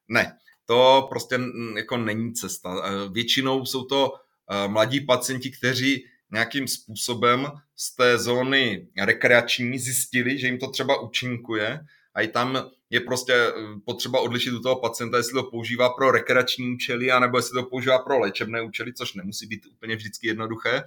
[0.07, 0.38] ne
[0.70, 1.39] to prostě
[1.76, 2.82] jako není cesta.
[2.86, 10.39] E, většinou jsou to e, mladí pacienti, kteří nějakým způsobem z té zóny rekreační zjistili,
[10.39, 11.80] že jim to třeba účinkuje
[12.13, 13.51] a i tam je prostě e,
[13.86, 17.99] potřeba odlišit u toho pacienta, jestli to používá pro rekreační účely, anebo jestli to používá
[17.99, 20.84] pro léčebné účely, což nemusí být úplně vždycky jednoduché.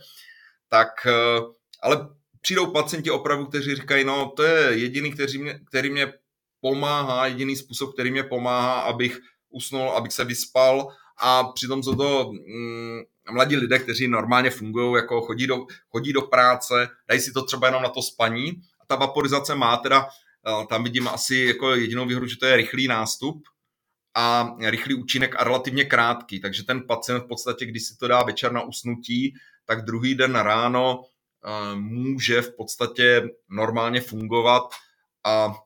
[0.68, 1.06] Tak,
[1.82, 2.08] ale
[2.40, 6.12] přijdou pacienti opravdu, kteří říkají, no to je jediný, který mě, který mě
[6.60, 9.20] pomáhá, jediný způsob, který mě pomáhá, abych
[9.52, 10.88] usnul, abych se vyspal
[11.18, 13.00] a přitom jsou to mm,
[13.30, 17.66] mladí lidé, kteří normálně fungují, jako chodí do, chodí do práce, dají si to třeba
[17.66, 18.50] jenom na to spaní.
[18.80, 20.08] A ta vaporizace má teda,
[20.46, 23.42] eh, tam vidím asi jako jedinou výhodu, že to je rychlý nástup
[24.14, 28.22] a rychlý účinek a relativně krátký, takže ten pacient v podstatě, když si to dá
[28.22, 29.34] večer na usnutí,
[29.64, 34.62] tak druhý den ráno uh, může v podstatě normálně fungovat
[35.24, 35.56] a Eh,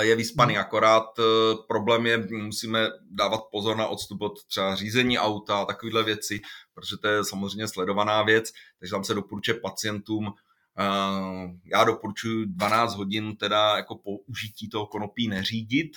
[0.00, 0.60] je vyspaný, hmm.
[0.60, 1.18] akorát.
[1.18, 1.22] Eh,
[1.68, 6.40] problém je, musíme dávat pozor na odstup od třeba řízení auta a takovéhle věci,
[6.74, 10.32] protože to je samozřejmě sledovaná věc, takže tam se doporučuje pacientům,
[10.78, 15.96] eh, já doporučuji 12 hodin teda jako po užití toho konopí neřídit,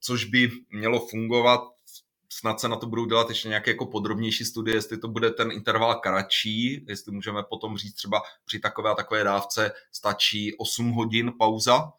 [0.00, 1.60] což by mělo fungovat.
[2.28, 5.52] Snad se na to budou dělat ještě nějaké jako podrobnější studie, jestli to bude ten
[5.52, 11.32] interval kratší, jestli můžeme potom říct třeba při takové a takové dávce stačí 8 hodin
[11.38, 11.92] pauza,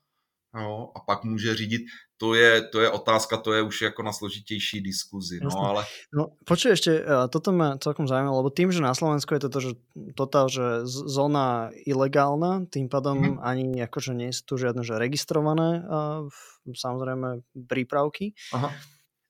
[0.55, 1.81] no, a pak může řídit,
[2.17, 5.39] to je, to je otázka, to je už jako na složitější diskuzi.
[5.43, 5.83] No, ale...
[6.15, 9.59] no počuj ešte, eh, toto ma celkom zaujíma, lebo tým, že na Slovensku je toto,
[9.59, 9.71] že
[10.15, 13.43] totál, že zóna ilegálna, tým pádom hmm.
[13.43, 16.23] ani akože nie sú tu žiadne že registrované uh,
[16.71, 18.31] samozrejme prípravky.
[18.55, 18.69] Aha.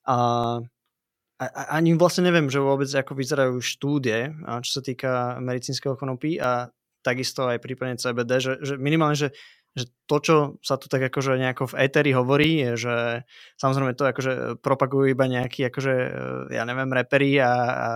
[0.05, 0.15] A
[1.35, 4.31] a, ani vlastne neviem, že vôbec ako vyzerajú štúdie,
[4.63, 6.71] čo sa týka medicínskeho konopí a
[7.03, 9.29] takisto aj prípadne CBD, že, že minimálne, že
[9.75, 12.95] že to, čo sa tu tak akože nejako v Eteri hovorí, je, že
[13.59, 15.95] samozrejme to akože propagujú iba nejakí akože,
[16.55, 17.87] ja neviem, reperi a, a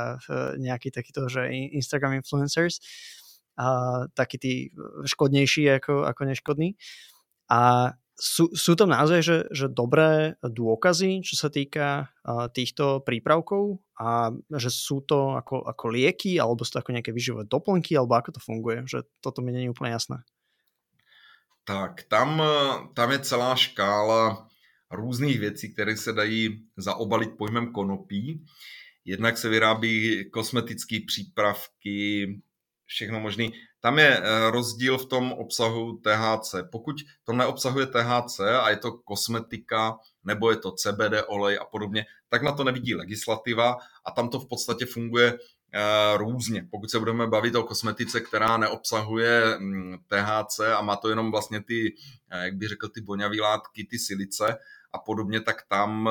[0.60, 2.84] nejakí takíto, že Instagram influencers
[3.56, 4.54] a takí tí
[5.08, 6.76] škodnejší ako, ako neškodní.
[7.48, 13.80] A sú, sú tam naozaj, že, že dobré dôkazy, čo sa týka uh, týchto prípravkov
[13.96, 18.20] a že sú to ako, ako lieky, alebo sú to ako nejaké vyživové doplnky, alebo
[18.20, 20.20] ako to funguje, že toto mi není úplne jasné.
[21.64, 22.44] Tak tam,
[22.94, 24.50] tam je celá škála
[24.92, 28.46] různých věcí, které se dají zaobalit pojmem konopí.
[29.06, 32.28] Jednak se vyrábí kosmetické přípravky,
[32.86, 33.46] všechno možné.
[33.82, 36.56] Tam je eh, rozdíl v tom obsahu THC.
[36.72, 42.06] Pokud to neobsahuje THC a je to kosmetika, nebo je to CBD olej a podobně,
[42.30, 45.40] tak na to nevidí legislativa a tam to v podstatě funguje eh,
[46.18, 46.68] různě.
[46.72, 51.64] Pokud se budeme bavit o kosmetice, která neobsahuje mm, THC a má to jenom vlastně
[51.64, 51.96] ty,
[52.32, 54.58] eh, jak bych řekl, ty voňavé látky, ty silice
[54.94, 56.10] a podobně, tak tam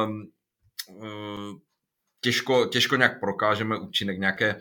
[2.21, 4.61] těžko, těžko nějak prokážeme účinek nějaké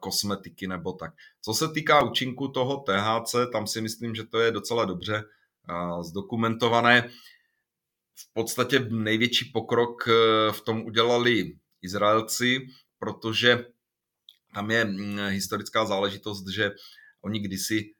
[0.00, 1.14] kosmetiky nebo tak.
[1.42, 5.24] Co se týká účinku toho THC, tam si myslím, že to je docela dobře
[6.00, 7.08] zdokumentované.
[8.14, 10.06] V podstatě největší pokrok
[10.50, 12.66] v tom udělali Izraelci,
[12.98, 13.66] protože
[14.54, 14.94] tam je
[15.28, 16.70] historická záležitost, že
[17.22, 17.90] oni kdysi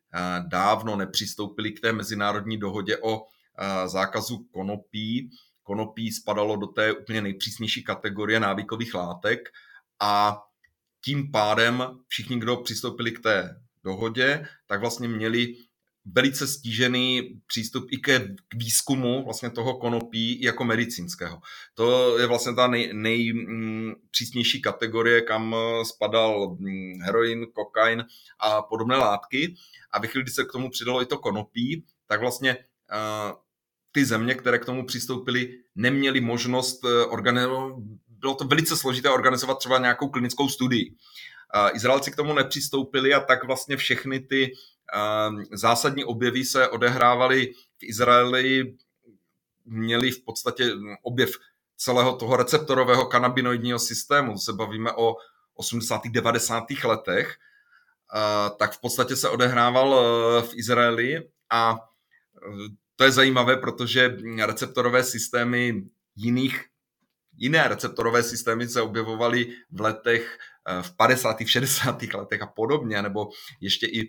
[0.49, 3.27] dávno nepřistoupili k té mezinárodní dohodě o
[3.87, 5.31] zákazu konopí.
[5.63, 9.49] Konopí spadalo do té úplně nejpřísnější kategorie návykových látek
[10.01, 10.43] a
[11.05, 15.57] tím pádem všichni, kdo přistoupili k té dohodě, tak vlastně měli
[16.05, 21.41] velice stížený přístup i ke, k výzkumu vlastně toho konopí jako medicínského.
[21.75, 28.05] To je vlastně ta nej, nejpřísnější mm, kategorie, kam spadal mm, heroin, kokain
[28.41, 29.55] a podobné látky.
[29.91, 33.39] A ve chvíli, kdy se k tomu přidalo i to konopí, tak vlastně uh,
[33.93, 37.75] ty země, které k tomu přistoupily, neměly možnost uh, organizovat
[38.23, 40.95] bylo to velice složité organizovat třeba nějakou klinickou studii.
[41.75, 44.53] Izraelci k tomu nepřistoupili a tak vlastně všechny ty
[45.53, 48.77] zásadní objevy se odehrávaly v Izraeli,
[49.65, 50.73] měli v podstatě
[51.03, 51.31] objev
[51.77, 55.17] celého toho receptorového kanabinoidního systému, se bavíme o
[55.55, 56.03] 80.
[56.07, 56.65] 90.
[56.85, 57.37] letech,
[58.57, 64.17] tak v podstatě se odehrával e, v Izraeli a e, to je zajímavé, protože
[64.47, 65.83] receptorové systémy
[66.17, 66.65] jiných
[67.37, 70.39] jiné receptorové systémy se objevovaly v letech
[70.69, 71.37] eh, v 50.
[71.47, 72.03] 60.
[72.03, 73.29] letech a podobně, nebo
[73.61, 74.09] ještě i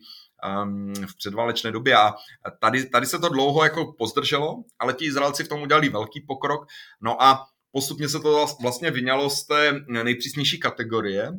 [1.07, 1.95] v předválečné době.
[1.95, 2.13] A
[2.59, 6.67] tady, tady se to dlouho jako pozdrželo, ale ti Izraelci v tom udělali velký pokrok.
[7.01, 11.31] No a postupně se to vlastně vyňalo z té nejpřísnější kategorie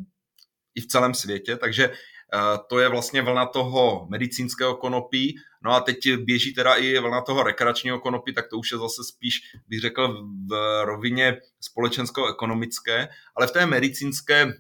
[0.75, 1.91] i v celém světě, takže
[2.35, 5.37] Eh, to je vlastně vlna toho medicínského konopí.
[5.65, 9.05] No a teď běží teda i vlna toho rekreačního konopí, tak to už je zase
[9.05, 14.53] spíš, bych řekl, v rovině společensko-ekonomické, ale v té medicínské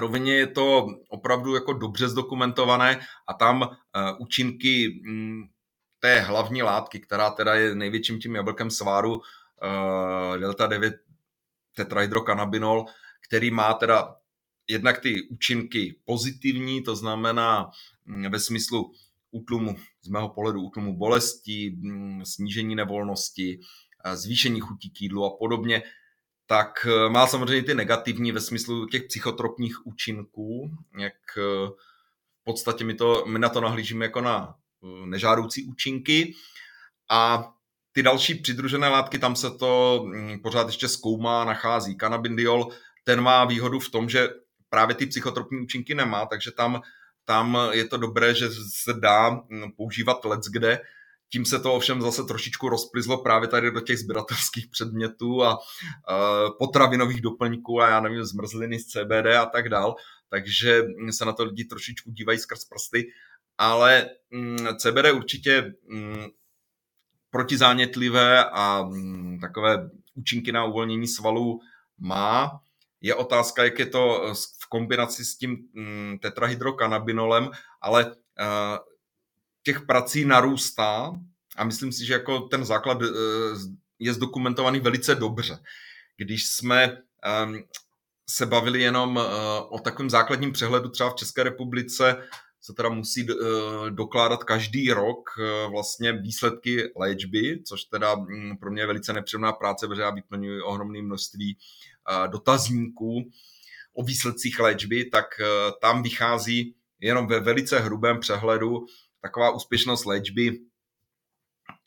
[0.00, 3.68] rovině je to opravdu jako dobře zdokumentované a tam uh,
[4.18, 5.48] účinky um,
[5.98, 10.94] té hlavní látky, která teda je největším tím jablkem sváru, uh, delta 9
[11.76, 12.84] tetrahydrokanabinol,
[13.28, 14.16] který má teda
[14.68, 17.70] jednak ty účinky pozitivní, to znamená
[18.04, 18.92] mm, ve smyslu
[19.30, 23.60] útlumu, z mého pohledu útlumu bolesti, mm, snížení nevolnosti,
[24.14, 25.82] zvýšení chutí k jídlu a podobně,
[26.46, 31.40] tak e, má samozřejmě ty negativní ve smyslu těch psychotropních účinků, jak e,
[32.40, 36.34] v podstatě my, to, my na to nahlížíme jako na e, nežádoucí účinky
[37.10, 37.52] a
[37.92, 41.96] ty další přidružené látky, tam se to mm, pořád ještě zkoumá, nachází.
[41.96, 42.68] Kanabindiol,
[43.04, 44.28] ten má výhodu v tom, že
[44.68, 46.80] právě ty psychotropní účinky nemá, takže tam,
[47.24, 50.80] tam je to dobré, že se dá mm, používat let kde.
[51.32, 55.58] Tím se to ovšem zase trošičku rozplizlo právě tady do těch sběratelských předmětů a
[56.58, 59.94] potravinových doplňků a já nevím, zmrzliny z CBD a tak dál.
[60.28, 63.12] Takže se na to lidi trošičku dívají skrz prsty.
[63.58, 66.26] Ale mm, CBD určitě mm,
[67.30, 71.60] protizánětlivé a mm, takové účinky na uvolnění svalů
[71.98, 72.60] má.
[73.00, 77.50] Je otázka, jak je to v kombinaci s tím mm, tetrahydrokanabinolem,
[77.80, 78.14] ale uh,
[79.66, 81.12] těch prací narůstá
[81.56, 83.10] a myslím si, že jako ten základ uh,
[83.98, 85.58] je zdokumentovaný velice dobře.
[86.16, 87.02] Když jsme
[87.44, 87.64] um,
[88.28, 89.22] se bavili jenom uh,
[89.68, 92.16] o takovém základním přehledu třeba v České republice,
[92.60, 93.36] se teda musí uh,
[93.90, 95.30] dokládat každý rok
[95.70, 100.62] vlastně výsledky léčby, což teda um, pro mě je velice nepříjemná práce, protože já vyplňuji
[100.62, 101.58] ohromné množství
[102.30, 103.30] dotazníků
[103.96, 105.44] o výsledcích léčby, tak eh,
[105.80, 108.86] tam vychází jenom ve velice hrubém přehledu
[109.26, 110.58] taková úspěšnost léčby.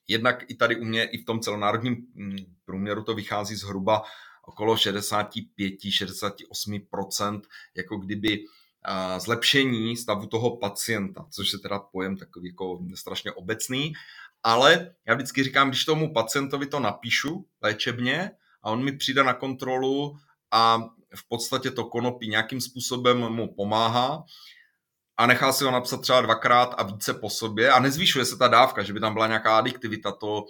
[0.07, 4.03] Jednak i tady u mě, i v tom celonárodním mm, průměru to vychází zhruba
[4.45, 7.41] okolo 65-68%,
[7.75, 8.45] jako kdyby
[9.17, 13.93] zlepšení stavu toho pacienta, což je teda pojem takový jako strašně obecný,
[14.43, 18.31] ale já vždycky říkám, když tomu pacientovi to napíšu léčebně
[18.63, 20.17] a on mi přijde na kontrolu
[20.51, 20.79] a
[21.15, 24.23] v podstatě to konopí nějakým způsobem mu pomáhá
[25.19, 28.47] a nechá si ho napsat třeba dvakrát a více po sobě a nezvýšuje se ta
[28.47, 30.45] dávka, že by tam byla nějaká adiktivita, to,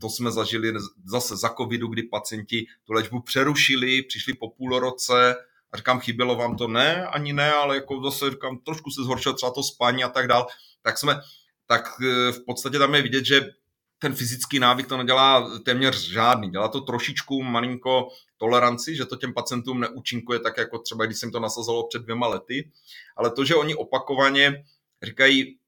[0.00, 0.72] to jsme zažili
[1.04, 5.34] zase za covidu, kdy pacienti tu léčbu přerušili, přišli po půl roce
[5.72, 6.68] a říkám, chybělo vám to?
[6.68, 10.28] Ne, ani ne, ale jako zase říkám, trošku se zhoršilo třeba to spání a tak
[10.28, 10.46] dál.
[10.82, 11.20] Tak jsme,
[11.66, 13.50] tak e, v podstatě tam je vidět, že
[13.98, 16.50] ten fyzický návyk to nedělá téměř žádný.
[16.50, 18.08] Dělá to trošičku malinko
[18.44, 22.26] toleranci, že to těm pacientům neúčinkuje tak, jako třeba když jsem to nasazalo před dvěma
[22.26, 22.70] lety.
[23.16, 24.64] Ale to, že oni opakovaně
[25.02, 25.58] říkají,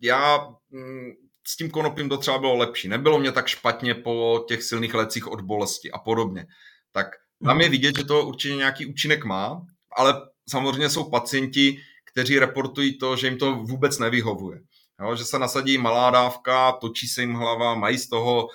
[0.00, 1.10] já mm,
[1.46, 5.28] s tím konopím to třeba bylo lepší, nebylo mě tak špatně po těch silných lecích
[5.28, 6.46] od bolesti a podobně.
[6.92, 7.06] Tak
[7.44, 9.62] tam je vidět, že to určitě nějaký účinek má,
[9.96, 10.14] ale
[10.48, 11.76] samozřejmě jsou pacienti,
[12.12, 14.60] kteří reportují to, že jim to vůbec nevyhovuje.
[15.00, 18.48] Jo, že se nasadí malá dávka, točí se jim hlava, mají z toho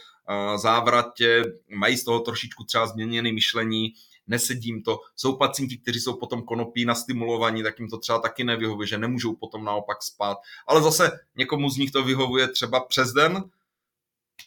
[0.56, 3.94] závratě, mají z toho trošičku třeba změněné myšlení,
[4.28, 5.00] nesedím to.
[5.16, 8.98] Jsou pacienti, kteří jsou potom konopí na stimulovaní, tak jim to třeba taky nevyhovuje, že
[8.98, 10.38] nemůžou potom naopak spát.
[10.68, 13.44] Ale zase někomu z nich to vyhovuje třeba přes den.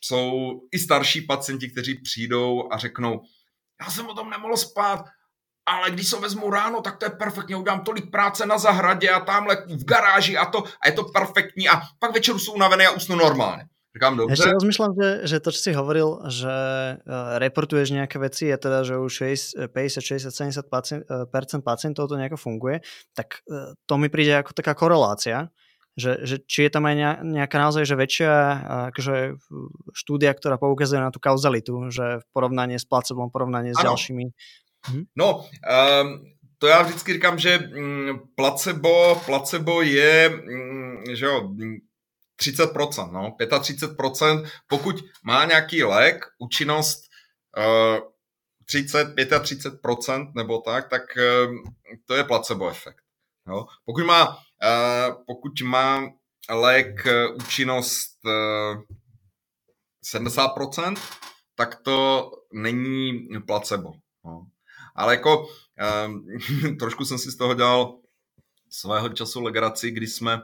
[0.01, 3.22] Jsou i starší pacienti, kteří přijdou a řeknou,
[3.81, 5.05] já jsem o tom nemohl spát,
[5.66, 9.20] ale když se vezmu ráno, tak to je perfektně, udělám tolik práce na zahradě a
[9.20, 12.91] tamhle v garáži a to, a je to perfektní a pak večer jsou unavený a
[12.91, 13.64] usnu normálně.
[13.99, 14.32] Říkám, dobře.
[14.38, 16.55] Ešte rozmýšľam, že, že to, čo si hovoril, že
[17.03, 19.14] uh, reportuješ nejaké veci, je teda, že už
[19.74, 21.03] 50, 60, 70 pacient,
[21.34, 22.78] percent pacientov to nejako funguje,
[23.11, 25.51] tak uh, to mi príde ako taká korelácia,
[25.99, 28.32] že, že či je tam aj nejaká naozaj že väčšia
[28.94, 29.34] akože
[29.90, 33.90] štúdia, ktorá poukazuje na tú kauzalitu, že v porovnaní s placebom, porovnaní s ano.
[33.90, 34.24] ďalšími.
[34.94, 35.03] Mhm.
[35.18, 36.22] No, um,
[36.59, 41.51] to já vždycky říkám, že mm, placebo, placebo je, mm, že jo,
[42.41, 47.01] 30%, no, 35%, pokud má nějaký lék, účinnost
[47.59, 47.99] uh,
[48.64, 51.55] 30, 35% nebo tak, tak uh,
[52.07, 53.03] to je placebo efekt.
[53.49, 53.66] Jo.
[53.84, 56.11] Pokud, má, uh, pokud má
[56.51, 58.82] lék uh, účinnost uh,
[60.14, 60.97] 70%,
[61.57, 63.93] tak to není placebo.
[64.24, 64.47] No.
[64.97, 65.47] Ale jako
[66.78, 67.99] trošku jsem si z toho dělal
[68.70, 70.42] svého času legraci, kdy jsme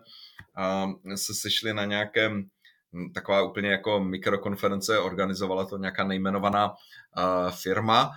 [1.14, 2.48] se sešli na nějakém
[3.14, 6.74] taková úplně jako mikrokonference, organizovala to nějaká nejmenovaná
[7.50, 8.10] firma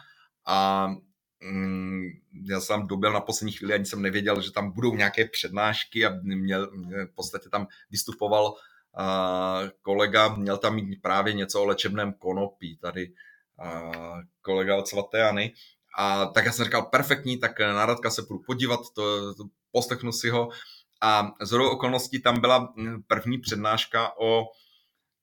[0.46, 0.88] a
[1.42, 2.06] mm,
[2.50, 6.06] já jsem tam dobil na poslední chvíli, ani jsem nevěděl, že tam budou nějaké přednášky
[6.06, 6.72] a měl,
[7.12, 8.54] v podstatě tam vystupoval
[9.82, 13.14] kolega, měl tam mít právě něco o léčebném konopí, tady
[14.42, 15.54] kolega od svaté Jany.
[15.98, 20.12] A tak já jsem říkal, perfektní, tak na Radka se půjdu podívat, to, to poslechnu
[20.12, 20.50] si ho
[21.02, 22.74] a z okolností tam byla
[23.08, 24.46] první přednáška o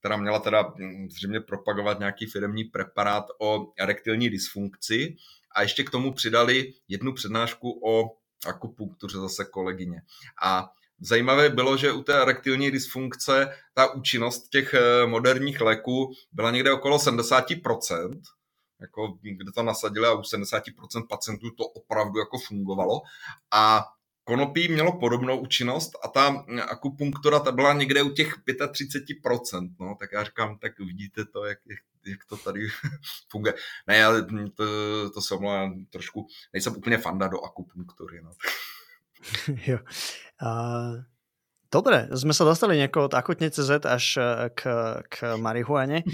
[0.04, 5.16] která měla teda hm, zřejmě propagovat nějaký firmní preparát o erektilní dysfunkci
[5.56, 8.16] a ještě k tomu přidali jednu přednášku o
[8.46, 10.02] akupunktuře zase kolegyně.
[10.42, 10.70] A
[11.00, 16.72] zajímavé bylo, že u té erektilní dysfunkce ta účinnost těch eh, moderních léků byla někde
[16.72, 18.20] okolo 70%,
[18.80, 23.00] jako kde to nasadili a u 70% pacientů to opravdu jako fungovalo.
[23.52, 23.84] A
[24.24, 30.12] konopí mělo podobnou účinnost a ta akupunktura ta byla někde u těch 35%, no, tak
[30.12, 32.60] já říkám, tak vidíte to, jak, jak, jak to tady
[33.30, 33.54] funguje.
[33.86, 34.64] Ne, ale to,
[35.10, 38.30] to se omlouvám trošku, nejsem úplně fanda do akupunktury, no.
[39.66, 39.78] jo.
[40.42, 41.04] Uh...
[41.74, 44.14] Dobre, sme sa dostali nejako od akutne CZ až
[44.54, 44.62] k,
[45.10, 46.06] k marihuane,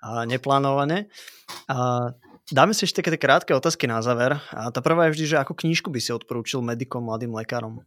[0.00, 1.12] a neplánovane.
[1.68, 1.76] A
[2.52, 4.40] Dáme si ještě také krátké otázky na záver.
[4.56, 7.80] A ta prvá je vždy, že jako knížku by si odporučil medikom, mladým lékařům?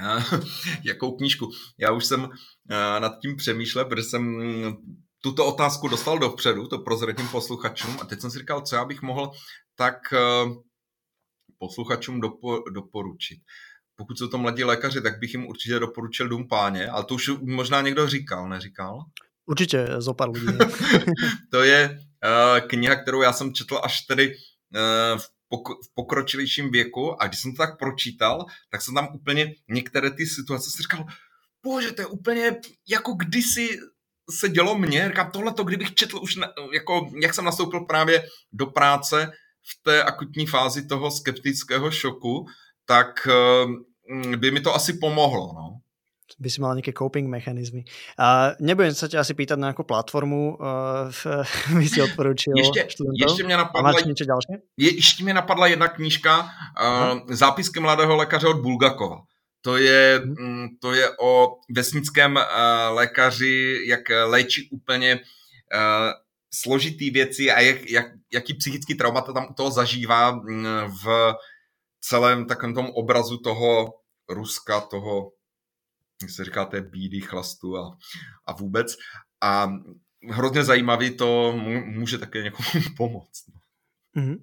[0.84, 1.50] Jakou knížku?
[1.78, 2.28] Já už jsem
[2.98, 4.42] nad tím přemýšlel, protože jsem
[5.20, 9.02] tuto otázku dostal dopředu, to prozradím posluchačům a teď jsem si říkal, co já bych
[9.02, 9.30] mohl
[9.76, 10.18] tak e,
[11.58, 13.38] posluchačům dopo, doporučit.
[13.96, 17.30] Pokud jsou to mladí lékaři, tak bych jim určitě doporučil Dům páně, ale to už
[17.40, 18.98] možná někdo říkal, neříkal?
[19.46, 20.46] Určitě, zo pár lidí.
[21.50, 21.98] to je
[22.68, 25.28] kniha, kterou já jsem četl až tedy uh, v,
[25.84, 30.26] v pokročilejším věku a když jsem to tak pročítal, tak jsem tam úplně některé ty
[30.26, 31.06] situace si říkal,
[31.64, 32.56] bože, to je úplně
[32.88, 33.78] jako kdysi
[34.30, 38.28] se dělo mně, říkám, tohle to, kdybych četl už, na, jako, jak jsem nastoupil právě
[38.52, 42.46] do práce v té akutní fázi toho skeptického šoku,
[42.86, 45.80] tak uh, by mi to asi pomohlo, no
[46.36, 47.88] by si mal nejaké coping mechanizmy.
[48.20, 51.08] A nebudem sa ťa asi pýtať na nejakú platformu, uh,
[51.78, 54.54] by si odporučil ještě, ještě mě napadla, niečo ďalšie?
[54.76, 59.22] Je, ještě mě napadla jedna knížka, uh, Zápisky mladého lékaře od Bulgakova.
[59.60, 60.68] To je, hmm.
[60.80, 62.42] to je o vesnickém uh,
[62.94, 66.12] lékaři, jak léčí úplně uh,
[66.54, 70.66] složitý věci a jak, jak, jaký psychický traumata tam u toho zažívá mm,
[71.04, 71.34] v
[72.00, 73.94] celém takovém tom obrazu toho
[74.28, 75.30] Ruska, toho
[76.22, 77.96] jak se říká, té bídy, chlastu a,
[78.46, 78.96] a vůbec.
[79.40, 79.72] A
[80.30, 81.52] hrozně zajímavý, to
[81.84, 83.44] může také někomu pomoct.
[84.16, 84.36] Mm-hmm.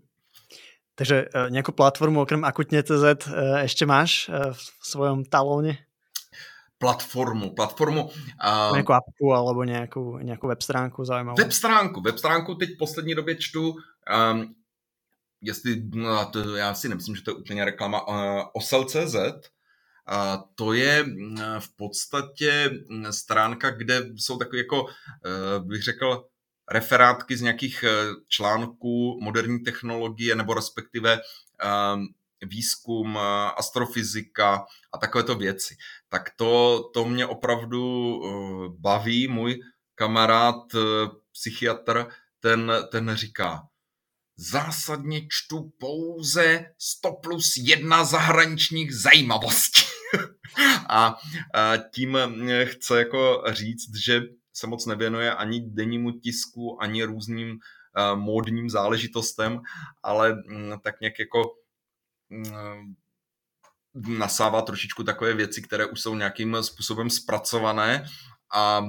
[0.96, 5.78] Takže uh, nějakou platformu okrem akutně.cz uh, ještě máš uh, v svojom talóně?
[6.78, 8.04] Platformu, platformu.
[8.04, 11.38] Uh, nějakou apku alebo nějakou, nějakou web stránku zajímavou?
[11.38, 13.76] Web stránku, web stránku teď v poslední době čtu,
[14.32, 14.56] um,
[15.42, 19.16] jestli, no, to, já si nemyslím, že to je úplně reklama, uh, osel.cz,
[20.56, 26.26] to je mm, v podstatě mm, stránka, kde jsou takové jako, eh, bych řekl,
[26.72, 27.90] referátky z nějakých eh,
[28.28, 31.20] článků moderní technologie nebo respektive
[31.60, 32.06] ehm,
[32.42, 35.76] výzkum, eh, astrofyzika a takovéto věci.
[36.10, 38.22] Tak to, to mě opravdu
[38.80, 39.28] baví.
[39.28, 39.60] Můj
[39.96, 40.56] kamarád,
[41.32, 42.08] psychiatr,
[42.40, 43.62] ten, ten říká,
[44.38, 49.95] zásadně čtu pouze 100 plus 1 zahraničních zajímavostí.
[50.90, 51.16] a,
[51.54, 52.18] a tím
[52.64, 54.22] chce jako říct, že
[54.54, 59.62] se moc nevěnuje ani dennímu tisku, ani různým uh, módním záležitostem,
[60.04, 61.44] ale um, tak nějak jako
[62.30, 62.96] um,
[64.18, 68.06] nasává trošičku takové věci, které už jsou nějakým způsobem zpracované
[68.56, 68.82] a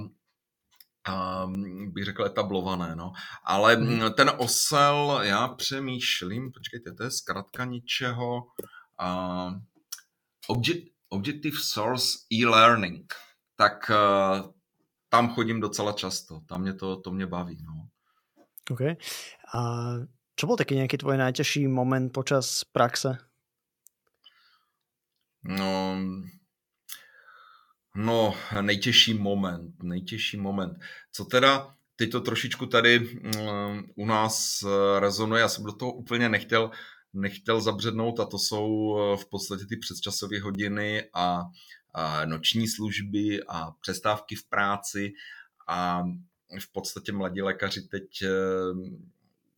[1.09, 1.47] a
[1.87, 3.13] bych řekl etablované, no.
[3.45, 4.13] Ale hmm.
[4.17, 8.37] ten osel, já přemýšlím, počkejte, to je zkrátka ničeho.
[9.03, 9.53] Uh,
[10.47, 13.15] object, Objective Source e-learning,
[13.57, 14.51] tak uh,
[15.09, 17.65] tam chodím docela často, tam mě to, to mě baví.
[17.67, 17.89] No.
[18.71, 18.81] OK.
[19.55, 19.91] A
[20.37, 23.19] čo byl taky nějaký tvoj nejtěžší moment počas praxe?
[25.45, 25.97] No,
[27.95, 30.79] no, nejtěžší moment, nejtěžší moment.
[31.13, 35.93] Co teda, teď to trošičku tady um, u nás eh, rezonuje, já jsem do toho
[35.93, 36.71] úplně nechtěl
[37.13, 41.43] nechtěl zabřednout a to jsou eh, v podstatě ty přesčasové hodiny a,
[41.95, 45.13] a noční služby a přestávky v práci
[45.69, 46.03] a
[46.61, 48.29] v podstatě mladí lékaři teď eh,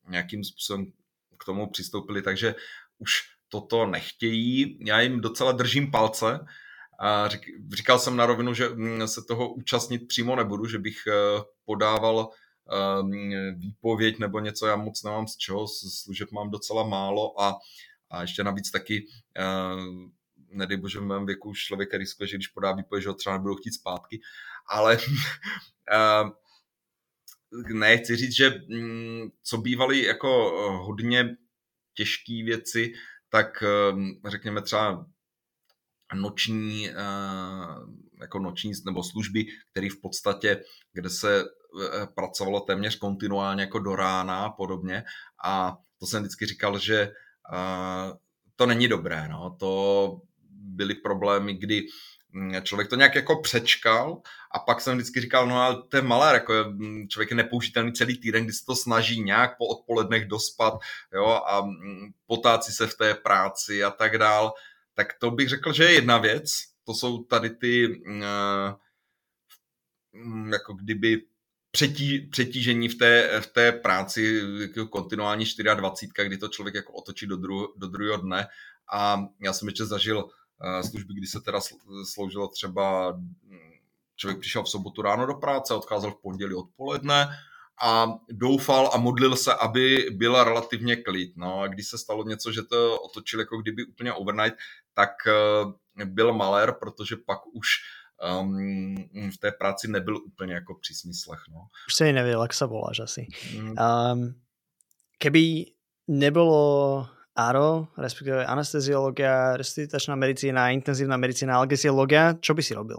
[0.08, 0.92] nějakým způsobem
[1.38, 2.54] k tomu přistoupili, takže
[2.98, 3.12] už
[3.48, 4.78] toto nechtějí.
[4.86, 6.40] Já jim docela držím palce.
[7.74, 12.30] Říkal jsem na rovinu, že mm, se toho účastnit přímo nebudu, že bych eh, podával
[13.54, 17.58] výpověď nebo něco, já moc nemám z čeho, služeb mám docela málo a,
[18.10, 20.12] a ještě navíc taky ehm,
[20.50, 23.36] nedej bože v mém věku už člověk riskuje, že když podá výpověď, že ho třeba
[23.36, 24.20] nebudou chtít zpátky,
[24.66, 24.98] ale
[25.90, 26.32] ehm,
[27.72, 30.28] ne, chci říct, že mm, co bývaly jako
[30.86, 31.36] hodně
[31.94, 32.92] těžké věci,
[33.28, 33.64] tak
[34.28, 35.06] řekněme třeba
[36.14, 36.94] noční, eh,
[38.20, 40.62] jako noční nebo služby, které v podstatě,
[40.92, 41.44] kde se
[41.80, 45.04] Eh, pracovalo téměř kontinuálně jako do rána a podobně.
[45.44, 47.12] A to jsem vždycky říkal, že
[48.56, 49.56] to není dobré, no.
[49.58, 51.86] to byly problémy, kdy
[52.32, 56.02] hm, člověk to nějak jako přečkal a pak jsem vždycky říkal, no ale to je
[56.02, 59.66] malé, jako je, hm, člověk je nepoužitelný celý týden, kdy se to snaží nějak po
[59.66, 60.74] odpolednech dospat
[61.12, 64.52] jo, a hm, potáci se v té práci a tak dál,
[64.94, 66.50] tak to bych řekl, že je jedna věc,
[66.88, 68.22] to jsou tady ty uh,
[70.52, 71.22] jako kdyby
[71.70, 77.26] přetí, přetížení v té, v té práci, jako kontinuální 24, kdy to člověk jako otočí
[77.26, 78.46] do, dru, do druhého dne.
[78.92, 81.60] A já jsem ještě zažil uh, služby, kdy se teda
[82.04, 83.72] sloužilo třeba, hm,
[84.16, 87.28] člověk přišel v sobotu ráno do práce, odcházel v pondělí odpoledne
[87.82, 91.32] a doufal a modlil se, aby byla relativně klid.
[91.36, 94.58] No a když se stalo něco, že to otočil jako kdyby úplně overnight,
[94.94, 95.72] tak uh,
[96.04, 97.68] byl malér, protože pak už
[98.40, 98.96] um,
[99.30, 101.40] v té práci nebyl úplně jako při smyslech.
[101.50, 101.60] No.
[101.88, 103.26] Už se nevěděl, jak se voláš asi.
[103.56, 103.74] Mm.
[104.12, 104.34] Um,
[105.18, 105.64] keby
[106.08, 112.98] nebylo ARO, respektive anesteziologia, resuscitačná medicína, intenzivná medicína, algesiologia, čo by si robil?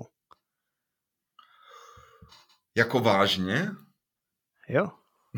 [2.76, 3.72] Jako vážně?
[4.70, 4.92] Jo.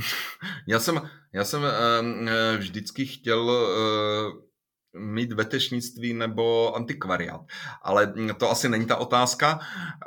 [0.67, 4.50] já jsem, já jsem uh, vždycky chtěl uh,
[4.93, 7.41] mít vetešnictví nebo antikvariát.
[7.81, 9.59] Ale to asi není ta otázka.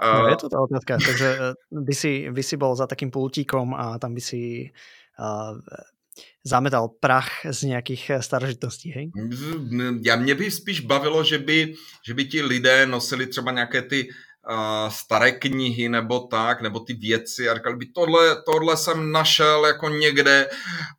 [0.02, 3.74] No, je to ta otázka, takže eh, by si, by si bol za takým pultíkom
[3.74, 4.70] a tam by si
[5.18, 5.58] uh,
[6.44, 9.10] zametal prach z nějakých eh, starožitostí, hej?
[10.04, 11.74] Já mě by spíš bavilo, že by,
[12.06, 14.08] že by ti lidé nosili třeba nějaké ty
[14.88, 19.88] staré knihy nebo tak, nebo ty věci a říkali by, tohle, tohle jsem našel jako
[19.88, 20.48] někde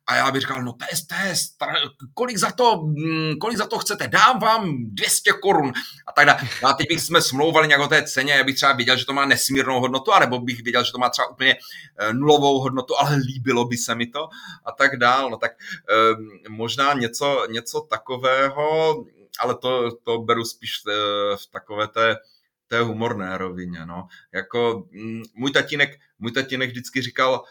[0.06, 1.80] a já bych říkal, no to je, to je staré,
[2.14, 5.72] kolik za to, mm, kolik za to chcete, dám vám 200 korun
[6.06, 6.38] a tak dále.
[6.64, 9.12] A teď bych jsme smlouvali nějak o té ceně, já bych třeba viděl, že to
[9.12, 11.56] má nesmírnou hodnotu, anebo bych viděl, že to má třeba úplně
[11.98, 14.28] eh, nulovou hodnotu, ale líbilo by se mi to
[14.64, 15.30] a tak dál.
[15.30, 15.52] No tak
[16.48, 18.94] možná něco, něco takového,
[19.40, 20.90] ale to, to beru spíš v,
[21.36, 22.16] v takové té
[22.68, 24.08] té humorné rovině, no.
[24.32, 27.44] Jako mm, můj tatínek, můj tatínek vždycky říkal,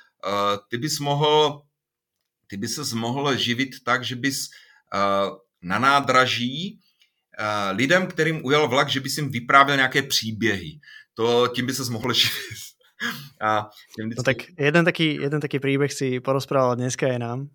[0.69, 1.61] ty bys mohl,
[2.47, 4.49] ty bys se mohl živit tak, že bys
[5.61, 6.79] na nádraží
[7.71, 10.79] lidem, kterým ujel vlak, že bys jim vyprávěl nějaké příběhy.
[11.13, 12.35] To tím by se mohl živit.
[13.41, 14.15] A vždycky...
[14.17, 17.49] No tak jeden taký, jeden taký príbeh si porozprával dneska je nám.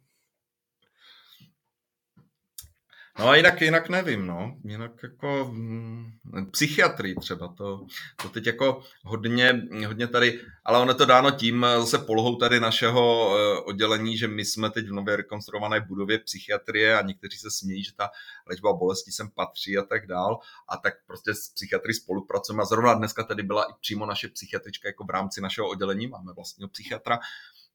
[3.20, 4.56] No a jinak, jinak nevím, no.
[4.64, 6.12] Jinak jako hm,
[6.50, 7.86] psychiatrii třeba, to,
[8.22, 12.60] to teď jako hodně, hodně tady, ale ono je to dáno tím zase polohou tady
[12.60, 17.50] našeho uh, oddělení, že my jsme teď v nově rekonstruované budově psychiatrie a někteří se
[17.50, 18.10] smějí, že ta
[18.46, 22.94] léčba bolesti sem patří a tak dál a tak prostě s psychiatry spolupracujeme a zrovna
[22.94, 27.18] dneska tady byla i přímo naše psychiatrička jako v rámci našeho oddělení, máme vlastního psychiatra,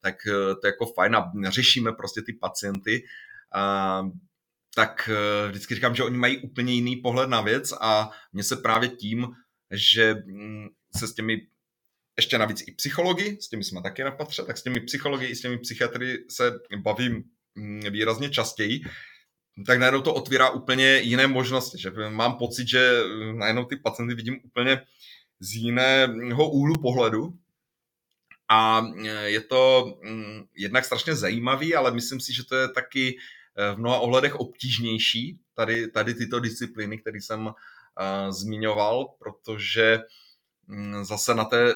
[0.00, 3.02] tak uh, to je jako fajn a řešíme prostě ty pacienty.
[3.56, 4.10] Uh,
[4.76, 8.56] tak eh, vždycky říkám, že oni mají úplně jiný pohled na věc a mně se
[8.56, 9.26] právě tím,
[9.70, 11.40] že mm, se s těmi
[12.16, 15.36] ještě navíc i psychologi, s těmi jsme taky na patře, tak s těmi psychologi i
[15.36, 16.52] s těmi psychiatry se
[16.82, 17.24] bavím
[17.54, 18.80] mm, výrazně častěji,
[19.66, 24.14] tak najednou to otvírá úplně jiné možnosti, že mám pocit, že mm, najednou ty pacienty
[24.14, 24.82] vidím úplně
[25.40, 27.32] z jiného úhlu pohledu.
[28.50, 28.86] A
[29.24, 29.92] je to
[30.56, 33.18] jednak strašně zajímavý, ale myslím si, že to je taky Eh,
[33.74, 37.52] v mnoha ohledech obtížnější, tady, tady tyto disciplíny, které jsem uh,
[38.30, 40.00] zmiňoval, protože
[40.68, 41.74] um, zase na té,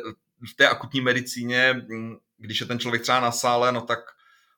[0.53, 3.99] v té akutní medicíně, um, když je ten člověk třeba na sále, no tak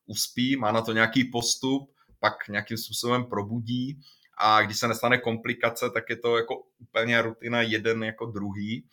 [0.06, 4.00] uspí, má na to nějaký postup, pak nějakým způsobem probudí
[4.38, 8.84] a když se nestane komplikace, tak je to jako úplně rutina jeden jako druhý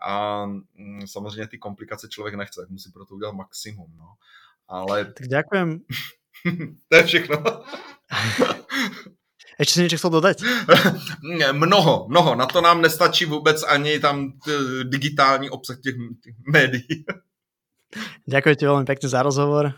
[0.00, 4.14] a um, samozřejmě ty komplikace člověk nechce, musí pro to udělat maximum, no.
[4.68, 5.04] Ale...
[5.04, 5.80] Tak ďakujem.
[6.88, 7.36] to je všechno.
[9.58, 10.42] Ještě si něco chcel dodať?
[11.52, 12.34] mnoho, mnoho.
[12.34, 14.32] Na to nám nestačí vůbec ani tam
[14.82, 17.04] digitální obsah těch, těch médií.
[18.26, 19.72] Děkuji ti velmi pěkně za rozhovor.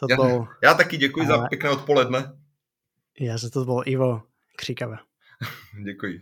[0.00, 0.46] To já, bol...
[0.62, 1.26] já taky děkuji a...
[1.26, 2.32] za pěkné odpoledne.
[3.20, 4.22] Já se to byl Ivo
[4.56, 4.96] Kříkava.
[5.84, 6.20] děkuji.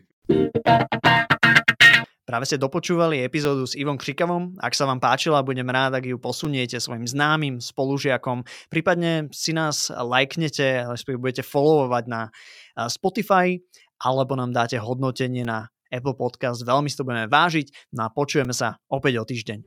[2.27, 4.59] Práve ste dopočúvali epizódu s Ivom Křikavom.
[4.59, 9.95] Ak sa vám páčila, budem rád, ak ju posuniete svojim známym, spolužiakom, prípadne si nás
[9.95, 12.35] lajknete, respektíve budete followovať na
[12.91, 13.63] Spotify,
[14.03, 16.67] alebo nám dáte hodnotenie na Apple Podcast.
[16.67, 17.95] Veľmi si to budeme vážiť.
[17.95, 19.59] No a počujeme sa opäť o týždeň.